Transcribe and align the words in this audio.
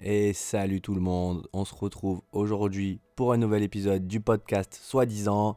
Et 0.00 0.32
salut 0.32 0.80
tout 0.80 0.94
le 0.94 1.00
monde, 1.00 1.48
on 1.52 1.64
se 1.64 1.74
retrouve 1.74 2.22
aujourd'hui 2.30 3.00
pour 3.16 3.32
un 3.32 3.36
nouvel 3.36 3.64
épisode 3.64 4.06
du 4.06 4.20
podcast 4.20 4.78
Soi-disant. 4.80 5.56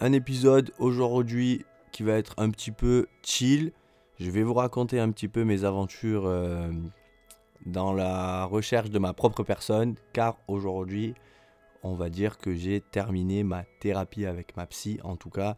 Un 0.00 0.12
épisode 0.12 0.72
aujourd'hui 0.80 1.64
qui 1.92 2.02
va 2.02 2.14
être 2.14 2.34
un 2.38 2.50
petit 2.50 2.72
peu 2.72 3.06
chill. 3.22 3.70
Je 4.18 4.32
vais 4.32 4.42
vous 4.42 4.54
raconter 4.54 4.98
un 4.98 5.12
petit 5.12 5.28
peu 5.28 5.44
mes 5.44 5.62
aventures 5.62 6.24
euh, 6.26 6.72
dans 7.66 7.92
la 7.92 8.46
recherche 8.46 8.90
de 8.90 8.98
ma 8.98 9.12
propre 9.12 9.44
personne, 9.44 9.94
car 10.12 10.36
aujourd'hui, 10.48 11.14
on 11.84 11.94
va 11.94 12.10
dire 12.10 12.36
que 12.36 12.52
j'ai 12.52 12.80
terminé 12.80 13.44
ma 13.44 13.62
thérapie 13.78 14.26
avec 14.26 14.56
ma 14.56 14.66
psy. 14.66 14.98
En 15.04 15.14
tout 15.14 15.30
cas, 15.30 15.56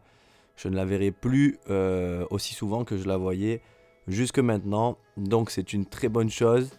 je 0.57 0.67
ne 0.67 0.75
la 0.75 0.85
verrai 0.85 1.09
plus 1.09 1.57
euh, 1.71 2.23
aussi 2.29 2.53
souvent 2.53 2.83
que 2.83 2.97
je 2.97 3.07
la 3.07 3.17
voyais 3.17 3.63
jusque 4.07 4.37
maintenant. 4.37 4.99
Donc 5.17 5.49
c'est 5.49 5.73
une 5.73 5.87
très 5.87 6.07
bonne 6.07 6.29
chose. 6.29 6.69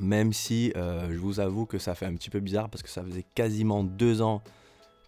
Même 0.00 0.32
si 0.32 0.72
euh, 0.76 1.08
je 1.10 1.18
vous 1.18 1.40
avoue 1.40 1.66
que 1.66 1.78
ça 1.78 1.94
fait 1.94 2.06
un 2.06 2.14
petit 2.14 2.30
peu 2.30 2.40
bizarre 2.40 2.68
parce 2.68 2.82
que 2.82 2.88
ça 2.88 3.02
faisait 3.02 3.24
quasiment 3.34 3.82
deux 3.82 4.22
ans 4.22 4.42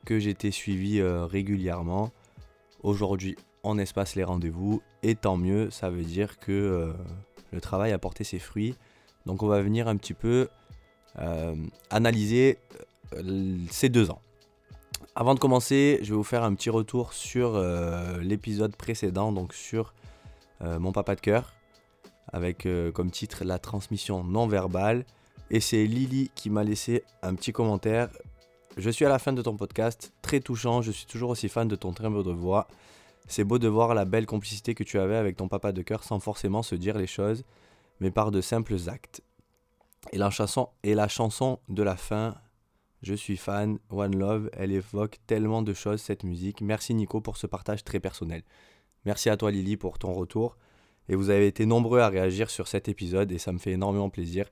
que 0.04 0.18
j'étais 0.18 0.50
suivi 0.50 1.00
euh, 1.00 1.26
régulièrement. 1.26 2.10
Aujourd'hui, 2.82 3.36
on 3.62 3.78
espace 3.78 4.16
les 4.16 4.24
rendez-vous 4.24 4.82
et 5.02 5.14
tant 5.14 5.36
mieux, 5.36 5.70
ça 5.70 5.90
veut 5.90 6.02
dire 6.02 6.38
que 6.38 6.52
euh, 6.52 6.92
le 7.52 7.60
travail 7.60 7.92
a 7.92 7.98
porté 7.98 8.24
ses 8.24 8.38
fruits. 8.38 8.74
Donc 9.26 9.42
on 9.42 9.46
va 9.46 9.62
venir 9.62 9.88
un 9.88 9.96
petit 9.96 10.14
peu 10.14 10.48
analyser 11.90 12.56
ces 13.68 13.88
deux 13.88 14.10
ans. 14.10 14.22
Avant 15.16 15.34
de 15.34 15.40
commencer, 15.40 15.98
je 16.02 16.10
vais 16.10 16.16
vous 16.16 16.24
faire 16.24 16.44
un 16.44 16.54
petit 16.54 16.70
retour 16.70 17.12
sur 17.12 17.60
l'épisode 18.22 18.74
précédent, 18.76 19.32
donc 19.32 19.52
sur 19.52 19.92
mon 20.60 20.92
papa 20.92 21.16
de 21.16 21.20
cœur 21.20 21.52
avec 22.32 22.66
euh, 22.66 22.92
comme 22.92 23.10
titre 23.10 23.44
La 23.44 23.58
transmission 23.58 24.24
non 24.24 24.46
verbale. 24.46 25.04
Et 25.50 25.60
c'est 25.60 25.84
Lily 25.84 26.30
qui 26.34 26.50
m'a 26.50 26.64
laissé 26.64 27.02
un 27.22 27.34
petit 27.34 27.52
commentaire. 27.52 28.08
Je 28.76 28.88
suis 28.88 29.04
à 29.04 29.08
la 29.08 29.18
fin 29.18 29.32
de 29.32 29.42
ton 29.42 29.56
podcast, 29.56 30.12
très 30.22 30.40
touchant, 30.40 30.80
je 30.80 30.92
suis 30.92 31.06
toujours 31.06 31.30
aussi 31.30 31.48
fan 31.48 31.66
de 31.66 31.74
ton 31.74 31.92
timbre 31.92 32.22
de 32.22 32.30
voix. 32.30 32.68
C'est 33.26 33.44
beau 33.44 33.58
de 33.58 33.68
voir 33.68 33.94
la 33.94 34.04
belle 34.04 34.26
complicité 34.26 34.74
que 34.74 34.84
tu 34.84 34.98
avais 34.98 35.16
avec 35.16 35.36
ton 35.36 35.48
papa 35.48 35.72
de 35.72 35.82
cœur 35.82 36.04
sans 36.04 36.20
forcément 36.20 36.62
se 36.62 36.76
dire 36.76 36.96
les 36.96 37.06
choses, 37.06 37.44
mais 37.98 38.10
par 38.10 38.30
de 38.30 38.40
simples 38.40 38.76
actes. 38.86 39.22
Et 40.12 40.18
la 40.18 40.30
chanson, 40.30 40.68
et 40.82 40.94
la 40.94 41.08
chanson 41.08 41.58
de 41.68 41.82
la 41.82 41.96
fin, 41.96 42.36
je 43.02 43.14
suis 43.14 43.36
fan, 43.36 43.78
One 43.90 44.16
Love, 44.16 44.50
elle 44.52 44.72
évoque 44.72 45.18
tellement 45.26 45.62
de 45.62 45.74
choses 45.74 46.00
cette 46.00 46.24
musique. 46.24 46.60
Merci 46.60 46.94
Nico 46.94 47.20
pour 47.20 47.36
ce 47.36 47.46
partage 47.46 47.82
très 47.84 48.00
personnel. 48.00 48.42
Merci 49.04 49.30
à 49.30 49.36
toi 49.36 49.50
Lily 49.50 49.76
pour 49.76 49.98
ton 49.98 50.12
retour. 50.12 50.56
Et 51.10 51.16
vous 51.16 51.30
avez 51.30 51.48
été 51.48 51.66
nombreux 51.66 51.98
à 51.98 52.08
réagir 52.08 52.50
sur 52.50 52.68
cet 52.68 52.88
épisode 52.88 53.32
et 53.32 53.38
ça 53.38 53.50
me 53.50 53.58
fait 53.58 53.72
énormément 53.72 54.10
plaisir. 54.10 54.46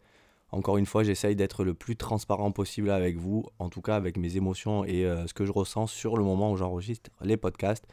Encore 0.50 0.76
une 0.76 0.86
fois, 0.86 1.04
j'essaye 1.04 1.36
d'être 1.36 1.62
le 1.62 1.72
plus 1.72 1.94
transparent 1.94 2.50
possible 2.50 2.90
avec 2.90 3.16
vous, 3.16 3.46
en 3.60 3.68
tout 3.68 3.80
cas 3.80 3.94
avec 3.94 4.16
mes 4.16 4.36
émotions 4.36 4.84
et 4.84 5.04
euh, 5.04 5.24
ce 5.28 5.34
que 5.34 5.44
je 5.44 5.52
ressens 5.52 5.86
sur 5.86 6.16
le 6.16 6.24
moment 6.24 6.50
où 6.50 6.56
j'enregistre 6.56 7.10
les 7.20 7.36
podcasts. 7.36 7.86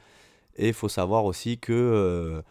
Et 0.56 0.70
il 0.70 0.74
faut 0.74 0.90
savoir 0.90 1.26
aussi 1.26 1.60
que 1.60 1.74
euh, 1.74 2.42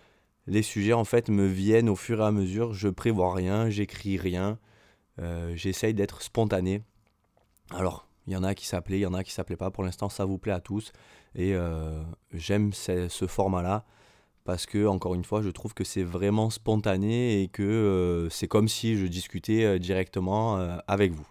les 0.47 0.63
sujets 0.63 0.93
en 0.93 1.03
fait 1.03 1.31
me 1.31 1.47
viennent 1.47 1.89
au 1.89 1.97
fur 1.97 2.21
et 2.21 2.25
à 2.25 2.31
mesure. 2.31 2.75
Je 2.75 2.89
prévois 2.89 3.35
rien, 3.35 3.69
j'écris 3.69 4.17
rien. 4.17 4.61
Euh, 5.19 5.57
j'essaye 5.57 5.95
d'être 5.95 6.23
spontané. 6.23 6.83
Alors, 7.71 8.07
il 8.29 8.35
y 8.35 8.37
en 8.37 8.45
a 8.45 8.55
qui 8.55 8.67
s'appelaient, 8.67 8.99
il 8.99 9.03
y 9.03 9.07
en 9.07 9.15
a 9.15 9.25
qui 9.25 9.33
s'appelaient 9.33 9.57
pas. 9.57 9.73
Pour 9.73 9.83
l'instant, 9.83 10.09
ça 10.09 10.25
vous 10.25 10.39
plaît 10.39 10.53
à 10.53 10.61
tous. 10.61 10.93
Et 11.35 11.57
j'aime 12.33 12.73
ce 12.73 13.27
format-là 13.27 13.85
parce 14.45 14.67
que 14.67 14.87
encore 14.87 15.15
une 15.15 15.25
fois 15.25 15.43
je 15.43 15.49
trouve 15.49 15.75
que 15.75 15.85
c'est 15.85 16.05
vraiment 16.05 16.51
spontané 16.51 17.43
et 17.43 17.49
que 17.49 17.63
euh, 17.63 18.29
c'est 18.29 18.47
comme 18.47 18.69
si 18.69 18.97
je 18.97 19.07
discutais 19.07 19.65
euh, 19.65 19.79
directement 19.79 20.59
euh, 20.59 20.77
avec 20.87 21.13
vous. 21.13 21.27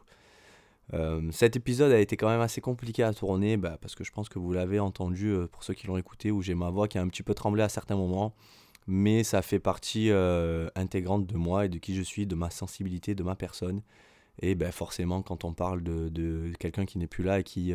cet 1.32 1.56
épisode 1.56 1.92
a 1.92 2.00
été 2.00 2.18
quand 2.18 2.30
même 2.30 2.42
assez 2.42 2.62
compliqué 2.62 3.02
à 3.04 3.14
tourner 3.14 3.58
bah, 3.58 3.78
parce 3.82 3.96
que 3.96 4.04
je 4.04 4.12
pense 4.12 4.30
que 4.30 4.38
vous 4.38 4.54
l'avez 4.54 4.80
entendu 4.80 5.36
pour 5.52 5.64
ceux 5.64 5.74
qui 5.74 5.88
l'ont 5.88 5.98
écouté 5.98 6.30
où 6.30 6.42
j'ai 6.42 6.54
ma 6.54 6.70
voix 6.70 6.88
qui 6.88 6.98
a 6.98 7.02
un 7.02 7.08
petit 7.08 7.24
peu 7.24 7.34
tremblé 7.34 7.64
à 7.64 7.70
certains 7.70 7.96
moments 7.96 8.36
mais 8.86 9.24
ça 9.24 9.42
fait 9.42 9.60
partie 9.60 10.12
intégrante 10.76 11.26
de 11.26 11.38
moi 11.38 11.66
et 11.66 11.70
de 11.70 11.80
qui 11.80 11.96
je 11.96 12.04
suis, 12.04 12.28
de 12.28 12.36
ma 12.36 12.52
sensibilité, 12.52 13.16
de 13.16 13.24
ma 13.24 13.36
personne 13.36 13.82
et 14.40 14.54
ben, 14.54 14.72
forcément 14.72 15.24
quand 15.24 15.46
on 15.46 15.54
parle 15.54 15.82
de, 15.82 16.10
de 16.10 16.52
quelqu'un 16.60 16.86
qui 16.86 17.00
n'est 17.00 17.08
plus 17.08 17.24
là 17.24 17.40
et 17.40 17.44
qui, 17.44 17.74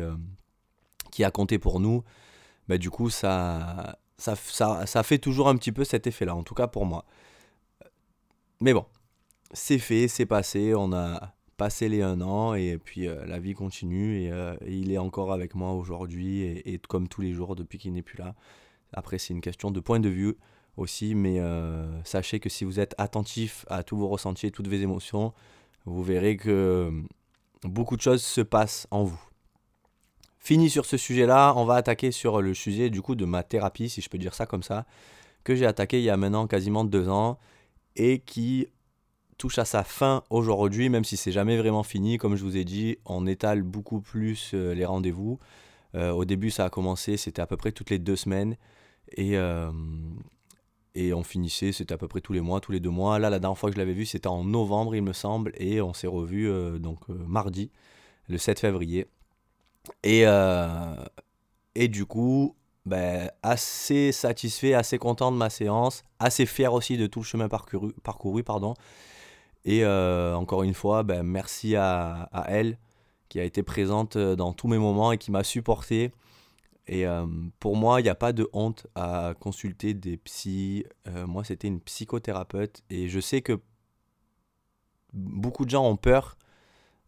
qui 1.11 1.23
a 1.25 1.31
compté 1.31 1.59
pour 1.59 1.81
nous, 1.81 2.03
bah, 2.69 2.77
du 2.77 2.89
coup 2.89 3.09
ça 3.09 3.97
ça, 4.19 4.35
ça, 4.85 5.03
fait 5.03 5.17
toujours 5.17 5.47
un 5.49 5.55
petit 5.55 5.71
peu 5.71 5.83
cet 5.83 6.05
effet-là, 6.05 6.35
en 6.35 6.43
tout 6.43 6.53
cas 6.53 6.67
pour 6.67 6.85
moi. 6.85 7.05
Mais 8.61 8.73
bon, 8.73 8.85
c'est 9.53 9.79
fait, 9.79 10.07
c'est 10.07 10.25
passé, 10.25 10.73
on 10.75 10.91
a 10.93 11.33
passé 11.57 11.89
les 11.89 12.01
un 12.01 12.21
an 12.21 12.53
et 12.53 12.77
puis 12.77 13.07
euh, 13.07 13.25
la 13.25 13.39
vie 13.39 13.53
continue 13.53 14.31
euh, 14.31 14.55
et, 14.65 14.75
il 14.75 14.91
est 14.91 14.97
encore 14.97 15.33
avec 15.33 15.55
moi 15.55 15.73
aujourd'hui 15.73 16.43
et, 16.43 16.79
comme 16.87 17.07
tous 17.07 17.21
les 17.21 17.33
jours 17.33 17.55
depuis 17.55 17.77
qu'il 17.77 17.93
n'est 17.93 18.01
plus 18.01 18.17
là. 18.17 18.35
Après, 18.93 19.17
c'est 19.17 19.33
une 19.33 19.41
question 19.41 19.71
de 19.71 19.79
point 19.79 19.99
de 19.99 20.09
vue 20.09 20.35
aussi, 20.77 21.15
mais 21.15 21.39
euh, 21.39 22.01
sachez 22.03 22.39
que 22.39 22.49
si 22.49 22.63
vous 22.63 22.79
êtes 22.79 22.95
attentif 22.97 23.65
à 23.69 23.83
tous 23.83 23.97
vos 23.97 24.07
ressentis 24.07 24.51
toutes 24.51 24.67
vos 24.67 24.75
émotions, 24.75 25.33
vous 25.85 26.03
verrez 26.03 26.37
que 26.37 26.91
beaucoup 27.63 27.97
de 27.97 28.01
choses 28.01 28.23
se 28.23 28.41
passent 28.41 28.87
en 28.91 29.03
vous. 29.03 29.28
Fini 30.49 30.71
sur 30.71 30.87
ce 30.87 30.97
sujet-là, 30.97 31.53
on 31.57 31.65
va 31.65 31.75
attaquer 31.75 32.11
sur 32.11 32.41
le 32.41 32.55
sujet 32.55 32.89
du 32.89 33.03
coup 33.03 33.13
de 33.13 33.23
ma 33.23 33.43
thérapie, 33.43 33.87
si 33.87 34.01
je 34.01 34.09
peux 34.09 34.17
dire 34.17 34.33
ça 34.33 34.47
comme 34.47 34.63
ça, 34.63 34.87
que 35.43 35.53
j'ai 35.53 35.67
attaqué 35.67 35.99
il 35.99 36.03
y 36.03 36.09
a 36.09 36.17
maintenant 36.17 36.47
quasiment 36.47 36.83
deux 36.83 37.07
ans 37.07 37.37
et 37.95 38.17
qui 38.21 38.65
touche 39.37 39.59
à 39.59 39.65
sa 39.65 39.83
fin 39.83 40.23
aujourd'hui, 40.31 40.89
même 40.89 41.03
si 41.03 41.17
c'est 41.17 41.31
jamais 41.31 41.55
vraiment 41.55 41.83
fini. 41.83 42.17
Comme 42.17 42.35
je 42.35 42.43
vous 42.43 42.57
ai 42.57 42.63
dit, 42.63 42.97
on 43.05 43.27
étale 43.27 43.61
beaucoup 43.61 44.01
plus 44.01 44.49
euh, 44.55 44.73
les 44.73 44.85
rendez-vous. 44.85 45.37
Euh, 45.93 46.09
au 46.09 46.25
début, 46.25 46.49
ça 46.49 46.65
a 46.65 46.71
commencé, 46.71 47.15
c'était 47.15 47.43
à 47.43 47.45
peu 47.45 47.55
près 47.55 47.71
toutes 47.71 47.91
les 47.91 47.99
deux 47.99 48.15
semaines. 48.15 48.57
Et, 49.11 49.37
euh, 49.37 49.69
et 50.95 51.13
on 51.13 51.21
finissait, 51.21 51.73
c'était 51.73 51.93
à 51.93 51.99
peu 51.99 52.07
près 52.07 52.21
tous 52.21 52.33
les 52.33 52.41
mois, 52.41 52.59
tous 52.59 52.71
les 52.71 52.79
deux 52.79 52.89
mois. 52.89 53.19
Là, 53.19 53.29
la 53.29 53.37
dernière 53.37 53.59
fois 53.59 53.69
que 53.69 53.75
je 53.75 53.79
l'avais 53.79 53.93
vu, 53.93 54.07
c'était 54.07 54.25
en 54.25 54.43
novembre, 54.43 54.95
il 54.95 55.03
me 55.03 55.13
semble. 55.13 55.51
Et 55.59 55.79
on 55.79 55.93
s'est 55.93 56.07
revu 56.07 56.49
donc 56.79 57.07
mardi, 57.07 57.69
le 58.27 58.39
7 58.39 58.59
février. 58.59 59.05
Et, 60.03 60.23
euh, 60.25 60.95
et 61.75 61.87
du 61.87 62.05
coup, 62.05 62.55
ben, 62.85 63.29
assez 63.43 64.11
satisfait, 64.11 64.73
assez 64.73 64.97
content 64.97 65.31
de 65.31 65.37
ma 65.37 65.49
séance, 65.49 66.03
assez 66.19 66.45
fier 66.45 66.73
aussi 66.73 66.97
de 66.97 67.07
tout 67.07 67.19
le 67.19 67.25
chemin 67.25 67.49
parcouru. 67.49 67.93
parcouru 68.03 68.43
pardon. 68.43 68.73
Et 69.65 69.83
euh, 69.83 70.35
encore 70.35 70.63
une 70.63 70.73
fois, 70.73 71.03
ben, 71.03 71.23
merci 71.23 71.75
à, 71.75 72.29
elle 72.47 72.77
qui 73.27 73.39
a 73.39 73.43
été 73.43 73.61
présente 73.61 74.15
euh, 74.15 74.35
dans 74.35 74.53
tous 74.53 74.67
mes 74.67 74.77
moments 74.77 75.11
et 75.11 75.17
qui 75.17 75.31
m'a 75.31 75.43
supporté. 75.43 76.11
Et 76.91 77.05
pour 77.59 77.75
moi, 77.75 78.01
il 78.01 78.03
n'y 78.03 78.09
a 78.09 78.15
pas 78.15 78.33
de 78.33 78.49
honte 78.51 78.87
à 78.95 79.35
consulter 79.39 79.93
des 79.93 80.17
psys. 80.17 80.85
moi, 81.27 81.43
c'était 81.43 81.67
une 81.67 81.81
psychothérapeute. 81.81 82.81
Et 82.89 83.09
je 83.09 83.19
sais 83.19 83.43
que 83.43 83.59
beaucoup 85.13 85.65
de 85.65 85.69
gens 85.69 85.85
ont 85.85 85.97
peur 85.97 86.35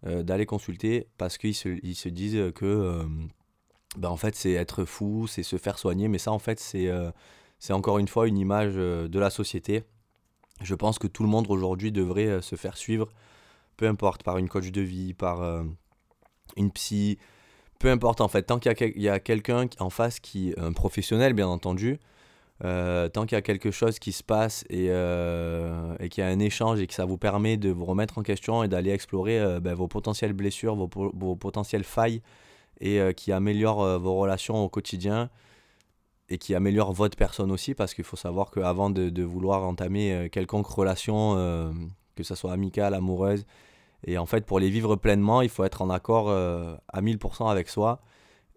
d'aller 0.04 0.46
consulter 0.46 1.08
parce 1.18 1.38
qu'ils 1.38 1.56
se, 1.56 1.70
ils 1.84 1.96
se 1.96 2.10
disent 2.10 2.52
que 2.56 2.66
euh, 2.66 3.04
ben 3.98 4.10
en 4.10 4.18
fait 4.18 4.36
c'est 4.36 4.54
être 4.54 4.86
fou, 4.86 5.28
c'est 5.28 5.44
se 5.44 5.58
faire 5.58 5.78
soigner, 5.78 6.08
mais 6.08 6.18
ça 6.18 6.32
en 6.32 6.40
fait 6.40 6.60
c'est 6.60 6.88
euh, 6.88 7.12
encore 7.70 8.00
une 8.00 8.08
fois 8.08 8.28
une 8.28 8.38
image 8.38 8.76
de 8.76 9.20
la 9.20 9.30
société. 9.30 9.84
Je 10.62 10.76
pense 10.76 11.00
que 11.00 11.08
tout 11.08 11.24
le 11.24 11.30
monde 11.30 11.46
aujourd'hui 11.50 11.92
devrait 11.92 12.42
se 12.42 12.56
faire 12.56 12.78
suivre, 12.78 13.10
peu 13.78 13.88
importe 13.88 14.24
par 14.24 14.38
une 14.38 14.50
coach 14.50 14.72
de 14.72 14.82
vie, 14.82 15.14
par 15.14 15.64
une 16.56 16.72
psy, 16.72 17.18
peu 17.80 17.90
importe 17.90 18.22
en 18.22 18.28
fait, 18.28 18.44
tant 18.44 18.60
qu'il 18.60 18.94
y 18.96 19.10
a, 19.10 19.14
a 19.14 19.20
quelqu'un 19.20 19.68
en 19.80 19.90
face 19.90 20.20
qui, 20.20 20.54
un 20.58 20.72
professionnel 20.74 21.34
bien 21.34 21.48
entendu, 21.48 22.00
euh, 22.64 23.10
tant 23.10 23.26
qu'il 23.26 23.36
y 23.36 23.40
a 23.40 23.42
quelque 23.42 23.72
chose 23.72 23.98
qui 23.98 24.12
se 24.12 24.24
passe 24.24 24.64
et, 24.70 24.88
euh, 24.90 25.96
et 26.00 26.10
qu'il 26.10 26.24
y 26.24 26.28
a 26.28 26.30
un 26.30 26.40
échange 26.40 26.80
et 26.80 26.86
que 26.86 26.94
ça 26.94 27.06
vous 27.06 27.18
permet 27.18 27.58
de 27.58 27.70
vous 27.70 27.86
remettre 27.86 28.20
en 28.20 28.24
question 28.24 28.64
et 28.64 28.68
d'aller 28.68 28.92
explorer 28.92 29.40
euh, 29.40 29.60
ben, 29.60 29.74
vos 29.74 29.88
potentielles 29.88 30.34
blessures, 30.34 30.76
vos, 30.76 30.90
vos 30.94 31.36
potentielles 31.36 31.84
failles 31.84 32.22
et 32.80 33.00
qui 33.16 33.32
améliore 33.32 34.00
vos 34.00 34.16
relations 34.16 34.64
au 34.64 34.68
quotidien 34.68 35.30
et 36.30 36.40
qui 36.40 36.56
améliore 36.56 36.94
votre 36.94 37.16
personne 37.16 37.52
aussi 37.52 37.76
parce 37.76 37.94
qu'il 37.94 38.04
faut 38.04 38.16
savoir 38.16 38.50
qu'avant 38.50 38.90
de, 38.90 39.10
de, 39.10 39.22
vouloir 39.22 39.62
entamer 39.64 40.30
quelconque 40.32 40.66
relation, 40.66 41.36
que 42.16 42.24
ce 42.24 42.34
soit 42.34 42.52
amicale, 42.52 42.96
amoureuse, 42.96 43.46
et 44.08 44.18
en 44.18 44.26
fait 44.26 44.48
pour 44.48 44.60
les 44.60 44.72
vivre 44.72 44.96
pleinement, 44.96 45.44
il 45.44 45.50
faut 45.50 45.64
être 45.64 45.84
en 45.84 45.92
accord 45.92 46.32
à 46.32 47.02
1000% 47.04 47.52
avec 47.52 47.70
soi 47.70 48.02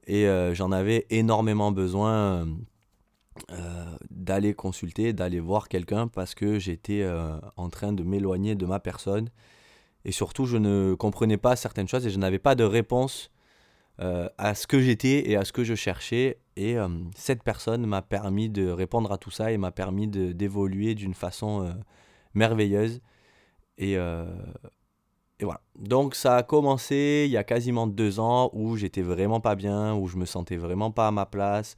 et 0.06 0.26
j'en 0.54 0.72
avais 0.72 1.04
énormément 1.10 1.70
besoin 1.70 2.46
euh, 3.50 3.96
d'aller 4.10 4.54
consulter, 4.54 5.12
d'aller 5.12 5.40
voir 5.40 5.68
quelqu'un 5.68 6.06
parce 6.06 6.36
que 6.36 6.60
j'étais 6.60 7.02
euh, 7.02 7.36
en 7.56 7.68
train 7.68 7.92
de 7.92 8.04
m'éloigner 8.04 8.54
de 8.54 8.64
ma 8.64 8.78
personne. 8.78 9.28
Et 10.04 10.12
surtout, 10.12 10.46
je 10.46 10.56
ne 10.56 10.94
comprenais 10.94 11.36
pas 11.36 11.56
certaines 11.56 11.88
choses 11.88 12.06
et 12.06 12.10
je 12.10 12.18
n'avais 12.18 12.38
pas 12.38 12.54
de 12.54 12.62
réponse 12.62 13.32
euh, 14.00 14.28
à 14.38 14.54
ce 14.54 14.68
que 14.68 14.80
j'étais 14.80 15.28
et 15.28 15.36
à 15.36 15.44
ce 15.44 15.52
que 15.52 15.64
je 15.64 15.74
cherchais. 15.74 16.38
Et 16.56 16.76
cette 17.16 17.42
personne 17.42 17.84
m'a 17.86 18.02
permis 18.02 18.48
de 18.48 18.68
répondre 18.68 19.10
à 19.10 19.18
tout 19.18 19.32
ça 19.32 19.50
et 19.50 19.58
m'a 19.58 19.72
permis 19.72 20.06
d'évoluer 20.06 20.94
d'une 20.94 21.14
façon 21.14 21.74
merveilleuse. 22.34 23.00
Et, 23.76 23.94
et 23.94 25.44
voilà. 25.44 25.60
Donc 25.76 26.14
ça 26.14 26.36
a 26.36 26.42
commencé 26.44 27.24
il 27.26 27.32
y 27.32 27.36
a 27.36 27.42
quasiment 27.42 27.88
deux 27.88 28.20
ans 28.20 28.50
où 28.52 28.76
j'étais 28.76 29.02
vraiment 29.02 29.40
pas 29.40 29.56
bien, 29.56 29.96
où 29.96 30.06
je 30.06 30.16
me 30.16 30.26
sentais 30.26 30.56
vraiment 30.56 30.92
pas 30.92 31.08
à 31.08 31.10
ma 31.10 31.26
place. 31.26 31.76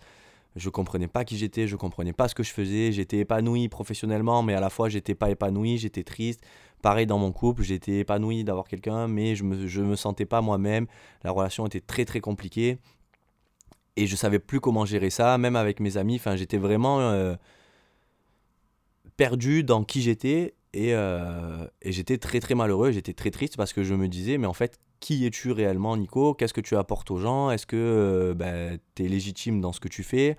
Je 0.57 0.71
comprenais 0.71 1.07
pas 1.07 1.25
qui 1.25 1.37
j'étais, 1.37 1.69
je 1.69 1.77
comprenais 1.77 2.15
pas 2.15 2.29
ce 2.29 2.35
que 2.35 2.43
je 2.43 2.51
faisais. 2.51 2.91
J'étais 2.91 3.19
épanoui 3.19 3.69
professionnellement, 3.69 4.43
mais 4.43 4.55
à 4.55 4.61
la 4.61 4.71
fois 4.71 4.89
j'étais 4.89 5.15
pas 5.15 5.31
épanoui, 5.31 5.77
j'étais 5.77 6.03
triste. 6.03 6.41
Pareil 6.83 7.07
dans 7.07 7.19
mon 7.19 7.31
couple, 7.31 7.63
j'étais 7.63 7.99
épanoui 7.99 8.43
d'avoir 8.43 8.67
quelqu'un, 8.67 9.07
mais 9.07 9.37
je 9.37 9.45
me, 9.45 9.67
je 9.67 9.83
me 9.83 9.97
sentais 9.97 10.25
pas 10.25 10.41
moi-même. 10.41 10.87
La 11.25 11.31
relation 11.31 11.67
était 11.67 11.81
très 11.81 12.07
très 12.07 12.21
compliquée 12.21 12.79
et 13.97 14.07
je 14.07 14.17
savais 14.17 14.39
plus 14.39 14.61
comment 14.61 14.87
gérer 14.87 15.11
ça, 15.11 15.37
même 15.37 15.57
avec 15.57 15.79
mes 15.79 15.99
amis. 15.99 16.17
Enfin, 16.17 16.37
j'étais 16.37 16.59
vraiment 16.59 17.01
euh, 17.01 17.35
perdu 19.19 19.63
dans 19.63 19.85
qui 19.85 20.01
j'étais 20.01 20.55
et, 20.73 20.95
euh, 20.95 21.67
et 21.83 21.93
j'étais 21.93 22.17
très 22.17 22.41
très 22.41 22.55
malheureux. 22.55 22.93
J'étais 22.93 23.15
très 23.15 23.31
triste 23.31 23.59
parce 23.59 23.75
que 23.75 23.83
je 23.83 23.95
me 23.95 24.09
disais, 24.09 24.39
mais 24.39 24.47
en 24.47 24.55
fait, 24.55 24.79
qui 25.01 25.27
es-tu 25.27 25.53
réellement, 25.53 25.97
Nico? 25.97 26.35
Qu'est-ce 26.35 26.55
que 26.55 26.61
tu 26.61 26.77
apportes 26.77 27.11
aux 27.11 27.19
gens? 27.19 27.51
Est-ce 27.51 27.67
que 27.67 27.77
euh, 27.77 28.35
ben, 28.35 28.79
tu 28.95 29.05
es 29.05 29.09
légitime 29.09 29.61
dans 29.61 29.73
ce 29.73 29.81
que 29.81 29.89
tu 29.89 30.03
fais? 30.03 30.37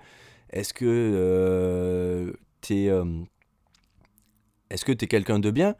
Est-ce 0.50 0.72
que 0.74 2.32
tu 2.60 2.74
es, 2.74 2.90
est-ce 4.70 4.84
que 4.84 4.92
quelqu'un 4.92 5.38
de 5.38 5.50
bien? 5.50 5.74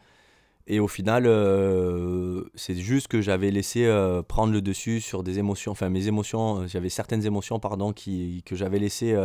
Et 0.70 0.80
au 0.80 0.88
final, 0.88 1.25
euh, 1.26 2.44
c'est 2.54 2.75
juste 2.75 3.08
que 3.08 3.22
j'avais 3.22 3.50
laissé 3.50 3.86
euh, 3.86 4.22
prendre 4.22 4.52
le 4.52 4.60
dessus 4.60 5.00
sur 5.00 5.22
des 5.22 5.38
émotions, 5.38 5.72
enfin 5.72 5.88
mes 5.88 6.08
émotions, 6.08 6.60
euh, 6.60 6.66
j'avais 6.66 6.90
certaines 6.90 7.25
émotions, 7.25 7.58
pardon, 7.58 7.94
qui, 7.94 8.42
que 8.44 8.54
j'avais 8.54 8.78
laissé 8.78 9.16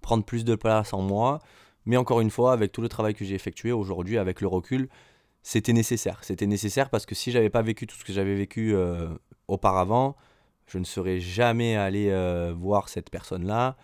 prendre 0.00 0.24
plus 0.24 0.44
de 0.44 0.54
place 0.54 0.92
en 0.92 1.02
moi. 1.02 1.40
Mais 1.86 1.96
encore 1.96 2.20
une 2.20 2.30
fois, 2.30 2.52
avec 2.52 2.70
tout 2.70 2.82
le 2.82 2.88
travail 2.88 3.14
que 3.14 3.24
j'ai 3.24 3.34
effectué 3.34 3.72
aujourd'hui, 3.72 4.16
avec 4.16 4.40
le 4.40 4.46
recul, 4.46 4.88
c'était 5.48 5.72
nécessaire. 5.72 6.18
C'était 6.22 6.46
nécessaire 6.46 6.90
parce 6.90 7.06
que 7.06 7.14
si 7.14 7.30
j'avais 7.30 7.50
pas 7.50 7.62
vécu 7.62 7.86
tout 7.86 7.96
ce 7.96 8.04
que 8.04 8.12
j'avais 8.12 8.34
vécu 8.34 8.74
auparavant, 9.46 10.16
je 10.66 10.78
ne 10.78 10.84
serais 10.84 11.20
jamais 11.20 11.76
allé 11.76 12.10
voir 12.56 12.88
cette 12.88 13.10
personne-là 13.10 13.76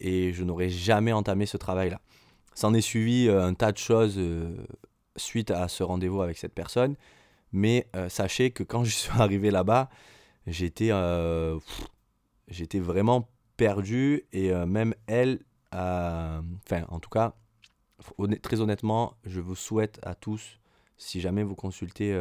et 0.00 0.32
je 0.32 0.42
n'aurais 0.42 0.70
jamais 0.70 1.12
entamé 1.12 1.46
ce 1.46 1.56
travail-là. 1.56 2.00
S'en 2.56 2.74
est 2.74 2.80
suivi 2.80 3.28
un 3.28 3.54
tas 3.54 3.70
de 3.70 3.78
choses 3.78 4.18
suite 5.16 5.50
à 5.50 5.68
ce 5.68 5.82
rendez-vous 5.84 6.20
avec 6.20 6.38
cette 6.38 6.52
personne. 6.54 6.96
Mais 7.52 7.88
euh, 7.94 8.08
sachez 8.08 8.50
que 8.50 8.62
quand 8.62 8.84
je 8.84 8.90
suis 8.90 9.12
arrivé 9.12 9.50
là-bas, 9.50 9.88
j'étais 10.46 10.90
euh, 10.90 11.58
j'étais 12.48 12.80
vraiment 12.80 13.28
perdu 13.56 14.24
et 14.32 14.50
euh, 14.50 14.66
même 14.66 14.94
elle, 15.06 15.40
enfin 15.72 16.84
en 16.88 17.00
tout 17.00 17.10
cas, 17.10 17.34
très 18.42 18.60
honnêtement, 18.60 19.14
je 19.24 19.40
vous 19.40 19.54
souhaite 19.54 20.00
à 20.02 20.14
tous, 20.14 20.58
si 20.96 21.20
jamais 21.20 21.42
vous 21.42 21.54
consultez 21.54 22.18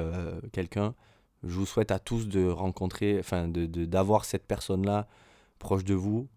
quelqu'un, 0.52 0.96
je 1.44 1.54
vous 1.54 1.66
souhaite 1.66 1.92
à 1.92 2.00
tous 2.00 2.28
de 2.28 2.48
rencontrer, 2.48 3.18
enfin 3.20 3.48
de 3.48 3.66
d'avoir 3.86 4.25
cette 4.25 4.46
personne-là 4.46 5.08
proche 5.60 5.84
de 5.84 5.94
vous, 5.94 6.28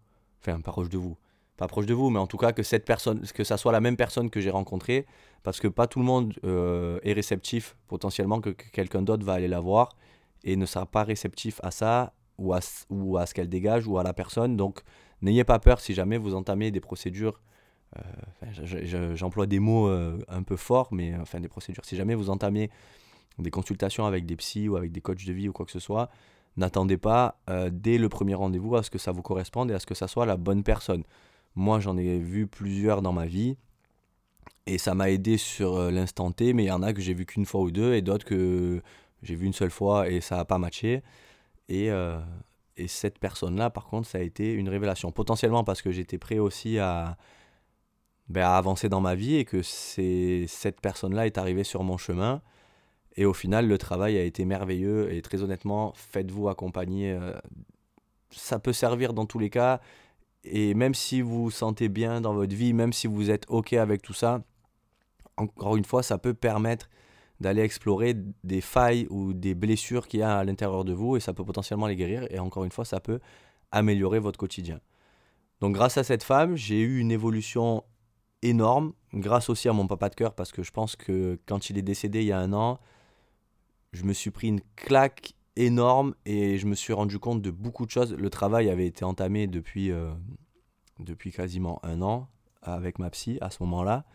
enfin 0.41 0.59
pas 0.61 0.71
proche 0.71 0.89
de 0.89 0.97
vous, 0.97 1.17
pas 1.57 1.67
proche 1.67 1.85
de 1.85 1.93
vous, 1.93 2.09
mais 2.09 2.19
en 2.19 2.27
tout 2.27 2.37
cas 2.37 2.51
que 2.51 2.63
cette 2.63 2.85
personne, 2.85 3.21
que 3.21 3.43
ça 3.43 3.57
soit 3.57 3.71
la 3.71 3.81
même 3.81 3.97
personne 3.97 4.29
que 4.29 4.39
j'ai 4.39 4.51
rencontrée, 4.51 5.05
parce 5.43 5.59
que 5.59 5.67
pas 5.67 5.87
tout 5.87 5.99
le 5.99 6.05
monde 6.05 6.33
euh, 6.43 6.99
est 7.03 7.13
réceptif 7.13 7.75
potentiellement 7.87 8.41
que, 8.41 8.49
quelqu'un 8.49 9.01
d'autre 9.01 9.25
va 9.25 9.33
aller 9.33 9.47
la 9.47 9.59
voir 9.59 9.95
et 10.43 10.55
ne 10.55 10.65
sera 10.65 10.85
pas 10.85 11.03
réceptif 11.03 11.59
à 11.63 11.71
ça 11.71 12.13
ou 12.37 12.53
à, 12.53 12.59
ou 12.89 13.17
à 13.17 13.25
ce 13.25 13.33
qu'elle 13.33 13.49
dégage 13.49 13.87
ou 13.87 13.97
à 13.97 14.03
la 14.03 14.13
personne. 14.13 14.55
Donc 14.55 14.81
n'ayez 15.21 15.43
pas 15.43 15.59
peur 15.59 15.79
si 15.79 15.93
jamais 15.93 16.17
vous 16.17 16.35
entamez 16.35 16.69
des 16.71 16.79
procédures. 16.79 17.41
Euh, 17.95 19.15
j'emploie 19.15 19.47
des 19.47 19.59
mots 19.59 19.87
euh, 19.87 20.19
un 20.27 20.43
peu 20.43 20.55
forts, 20.55 20.89
mais 20.91 21.15
enfin 21.15 21.39
des 21.39 21.47
procédures. 21.47 21.85
Si 21.85 21.95
jamais 21.95 22.15
vous 22.15 22.29
entamez 22.29 22.69
des 23.39 23.51
consultations 23.51 24.05
avec 24.05 24.25
des 24.25 24.35
psys 24.35 24.67
ou 24.67 24.75
avec 24.75 24.91
des 24.91 25.01
coachs 25.01 25.25
de 25.25 25.33
vie 25.33 25.47
ou 25.47 25.53
quoi 25.53 25.65
que 25.65 25.71
ce 25.71 25.79
soit, 25.79 26.09
n'attendez 26.57 26.97
pas 26.97 27.39
dès 27.71 27.99
le 27.99 28.09
premier 28.09 28.33
rendez-vous 28.33 28.75
à 28.75 28.81
ce 28.81 28.89
que 28.89 28.97
ça 28.97 29.11
vous 29.11 29.21
corresponde 29.21 29.69
et 29.69 29.75
à 29.75 29.79
ce 29.79 29.85
que 29.85 29.93
ça 29.93 30.07
soit 30.07 30.25
la 30.25 30.37
bonne 30.37 30.63
personne. 30.63 31.03
Moi, 31.55 31.79
j'en 31.79 31.97
ai 31.97 32.19
vu 32.19 32.47
plusieurs 32.47 33.01
dans 33.01 33.13
ma 33.13 33.25
vie. 33.25 33.57
Et 34.67 34.77
ça 34.77 34.93
m'a 34.93 35.09
aidé 35.09 35.37
sur 35.37 35.77
euh, 35.77 35.91
l'instant 35.91 36.31
T, 36.31 36.53
mais 36.53 36.65
il 36.65 36.67
y 36.67 36.71
en 36.71 36.83
a 36.83 36.93
que 36.93 37.01
j'ai 37.01 37.13
vu 37.13 37.25
qu'une 37.25 37.45
fois 37.45 37.61
ou 37.61 37.71
deux, 37.71 37.93
et 37.93 38.01
d'autres 38.01 38.25
que 38.25 38.81
j'ai 39.23 39.33
vu 39.35 39.45
une 39.45 39.53
seule 39.53 39.71
fois 39.71 40.09
et 40.09 40.19
ça 40.19 40.35
n'a 40.35 40.45
pas 40.45 40.57
matché. 40.57 41.03
Et, 41.69 41.89
euh, 41.89 42.19
et 42.75 42.87
cette 42.87 43.17
personne-là, 43.17 43.69
par 43.69 43.87
contre, 43.87 44.07
ça 44.07 44.17
a 44.17 44.21
été 44.21 44.51
une 44.51 44.67
révélation. 44.69 45.11
Potentiellement 45.11 45.63
parce 45.63 45.81
que 45.81 45.91
j'étais 45.91 46.17
prêt 46.17 46.37
aussi 46.37 46.79
à, 46.79 47.17
ben, 48.29 48.43
à 48.43 48.57
avancer 48.57 48.89
dans 48.89 49.01
ma 49.01 49.15
vie 49.15 49.35
et 49.35 49.45
que 49.45 49.61
cette 49.61 50.81
personne-là 50.81 51.25
est 51.25 51.37
arrivée 51.37 51.63
sur 51.63 51.83
mon 51.83 51.97
chemin. 51.97 52.41
Et 53.15 53.25
au 53.25 53.33
final, 53.33 53.67
le 53.67 53.77
travail 53.77 54.17
a 54.17 54.23
été 54.23 54.45
merveilleux. 54.45 55.11
Et 55.11 55.21
très 55.21 55.41
honnêtement, 55.41 55.93
faites-vous 55.95 56.49
accompagner. 56.49 57.11
Euh, 57.13 57.33
ça 58.31 58.59
peut 58.59 58.73
servir 58.73 59.13
dans 59.13 59.25
tous 59.25 59.39
les 59.39 59.49
cas. 59.49 59.79
Et 60.43 60.73
même 60.73 60.93
si 60.93 61.21
vous 61.21 61.45
vous 61.45 61.51
sentez 61.51 61.89
bien 61.89 62.21
dans 62.21 62.33
votre 62.33 62.55
vie, 62.55 62.73
même 62.73 62.93
si 62.93 63.07
vous 63.07 63.31
êtes 63.31 63.45
OK 63.49 63.73
avec 63.73 64.01
tout 64.01 64.13
ça, 64.13 64.41
encore 65.37 65.75
une 65.75 65.85
fois, 65.85 66.03
ça 66.03 66.17
peut 66.17 66.33
permettre 66.33 66.89
d'aller 67.39 67.61
explorer 67.61 68.15
des 68.43 68.61
failles 68.61 69.07
ou 69.09 69.33
des 69.33 69.55
blessures 69.55 70.07
qu'il 70.07 70.21
y 70.21 70.23
a 70.23 70.37
à 70.37 70.43
l'intérieur 70.43 70.83
de 70.85 70.93
vous 70.93 71.17
et 71.17 71.19
ça 71.19 71.33
peut 71.33 71.45
potentiellement 71.45 71.87
les 71.87 71.95
guérir. 71.95 72.27
Et 72.31 72.39
encore 72.39 72.63
une 72.63 72.71
fois, 72.71 72.85
ça 72.85 72.99
peut 72.99 73.19
améliorer 73.71 74.19
votre 74.19 74.39
quotidien. 74.39 74.79
Donc 75.59 75.73
grâce 75.73 75.97
à 75.97 76.03
cette 76.03 76.23
femme, 76.23 76.55
j'ai 76.55 76.79
eu 76.79 76.99
une 76.99 77.11
évolution 77.11 77.83
énorme, 78.49 78.93
grâce 79.13 79.49
aussi 79.49 79.69
à 79.69 79.73
mon 79.73 79.87
papa 79.87 80.09
de 80.09 80.15
cœur, 80.15 80.33
parce 80.33 80.51
que 80.51 80.63
je 80.63 80.71
pense 80.71 80.95
que 80.95 81.39
quand 81.45 81.69
il 81.69 81.77
est 81.77 81.81
décédé 81.83 82.21
il 82.21 82.27
y 82.27 82.31
a 82.31 82.39
un 82.39 82.53
an, 82.53 82.79
je 83.93 84.03
me 84.03 84.13
suis 84.13 84.31
pris 84.31 84.47
une 84.47 84.61
claque 84.75 85.33
énorme 85.55 86.13
et 86.25 86.57
je 86.57 86.67
me 86.67 86.75
suis 86.75 86.93
rendu 86.93 87.19
compte 87.19 87.41
de 87.41 87.51
beaucoup 87.51 87.85
de 87.85 87.91
choses. 87.91 88.13
Le 88.13 88.29
travail 88.29 88.69
avait 88.69 88.85
été 88.85 89.03
entamé 89.05 89.47
depuis, 89.47 89.91
euh, 89.91 90.11
depuis 90.99 91.31
quasiment 91.31 91.79
un 91.83 92.01
an 92.01 92.27
avec 92.61 92.99
ma 92.99 93.09
psy 93.09 93.37
à 93.41 93.49
ce 93.49 93.63
moment-là. 93.63 94.05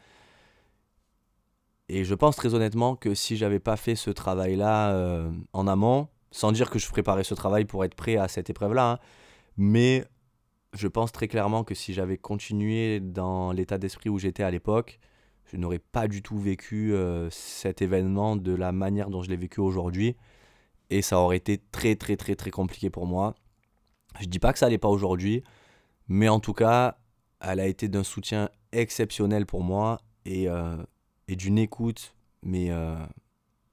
Et 1.88 2.04
je 2.04 2.14
pense 2.14 2.36
très 2.36 2.54
honnêtement 2.54 2.96
que 2.96 3.14
si 3.14 3.36
j'avais 3.36 3.58
pas 3.58 3.76
fait 3.76 3.96
ce 3.96 4.10
travail-là 4.10 4.92
euh, 4.92 5.30
en 5.52 5.66
amont, 5.66 6.08
sans 6.30 6.52
dire 6.52 6.70
que 6.70 6.78
je 6.78 6.88
préparais 6.88 7.24
ce 7.24 7.34
travail 7.34 7.64
pour 7.64 7.84
être 7.84 7.94
prêt 7.94 8.16
à 8.16 8.28
cette 8.28 8.48
épreuve-là, 8.48 8.92
hein, 8.92 8.98
mais 9.56 10.04
je 10.72 10.88
pense 10.88 11.12
très 11.12 11.28
clairement 11.28 11.64
que 11.64 11.74
si 11.74 11.92
j'avais 11.92 12.18
continué 12.18 13.00
dans 13.00 13.52
l'état 13.52 13.78
d'esprit 13.78 14.08
où 14.08 14.18
j'étais 14.18 14.42
à 14.42 14.50
l'époque, 14.50 14.98
je 15.44 15.56
n'aurais 15.56 15.78
pas 15.78 16.08
du 16.08 16.22
tout 16.22 16.38
vécu 16.38 16.94
euh, 16.94 17.28
cet 17.30 17.82
événement 17.82 18.36
de 18.36 18.54
la 18.54 18.72
manière 18.72 19.10
dont 19.10 19.22
je 19.22 19.28
l'ai 19.28 19.36
vécu 19.36 19.60
aujourd'hui 19.60 20.16
et 20.90 21.02
ça 21.02 21.18
aurait 21.18 21.36
été 21.36 21.58
très 21.58 21.94
très 21.96 22.16
très 22.16 22.36
très 22.36 22.50
compliqué 22.50 22.90
pour 22.90 23.06
moi. 23.06 23.34
Je 24.20 24.26
dis 24.26 24.38
pas 24.38 24.52
que 24.52 24.58
ça 24.58 24.66
allait 24.66 24.78
pas 24.78 24.88
aujourd'hui, 24.88 25.42
mais 26.08 26.28
en 26.28 26.40
tout 26.40 26.52
cas, 26.54 26.98
elle 27.40 27.60
a 27.60 27.66
été 27.66 27.88
d'un 27.88 28.04
soutien 28.04 28.48
exceptionnel 28.72 29.46
pour 29.46 29.62
moi 29.62 30.00
et, 30.24 30.48
euh, 30.48 30.76
et 31.28 31.36
d'une 31.36 31.58
écoute, 31.58 32.14
mais 32.42 32.70
euh, 32.70 32.96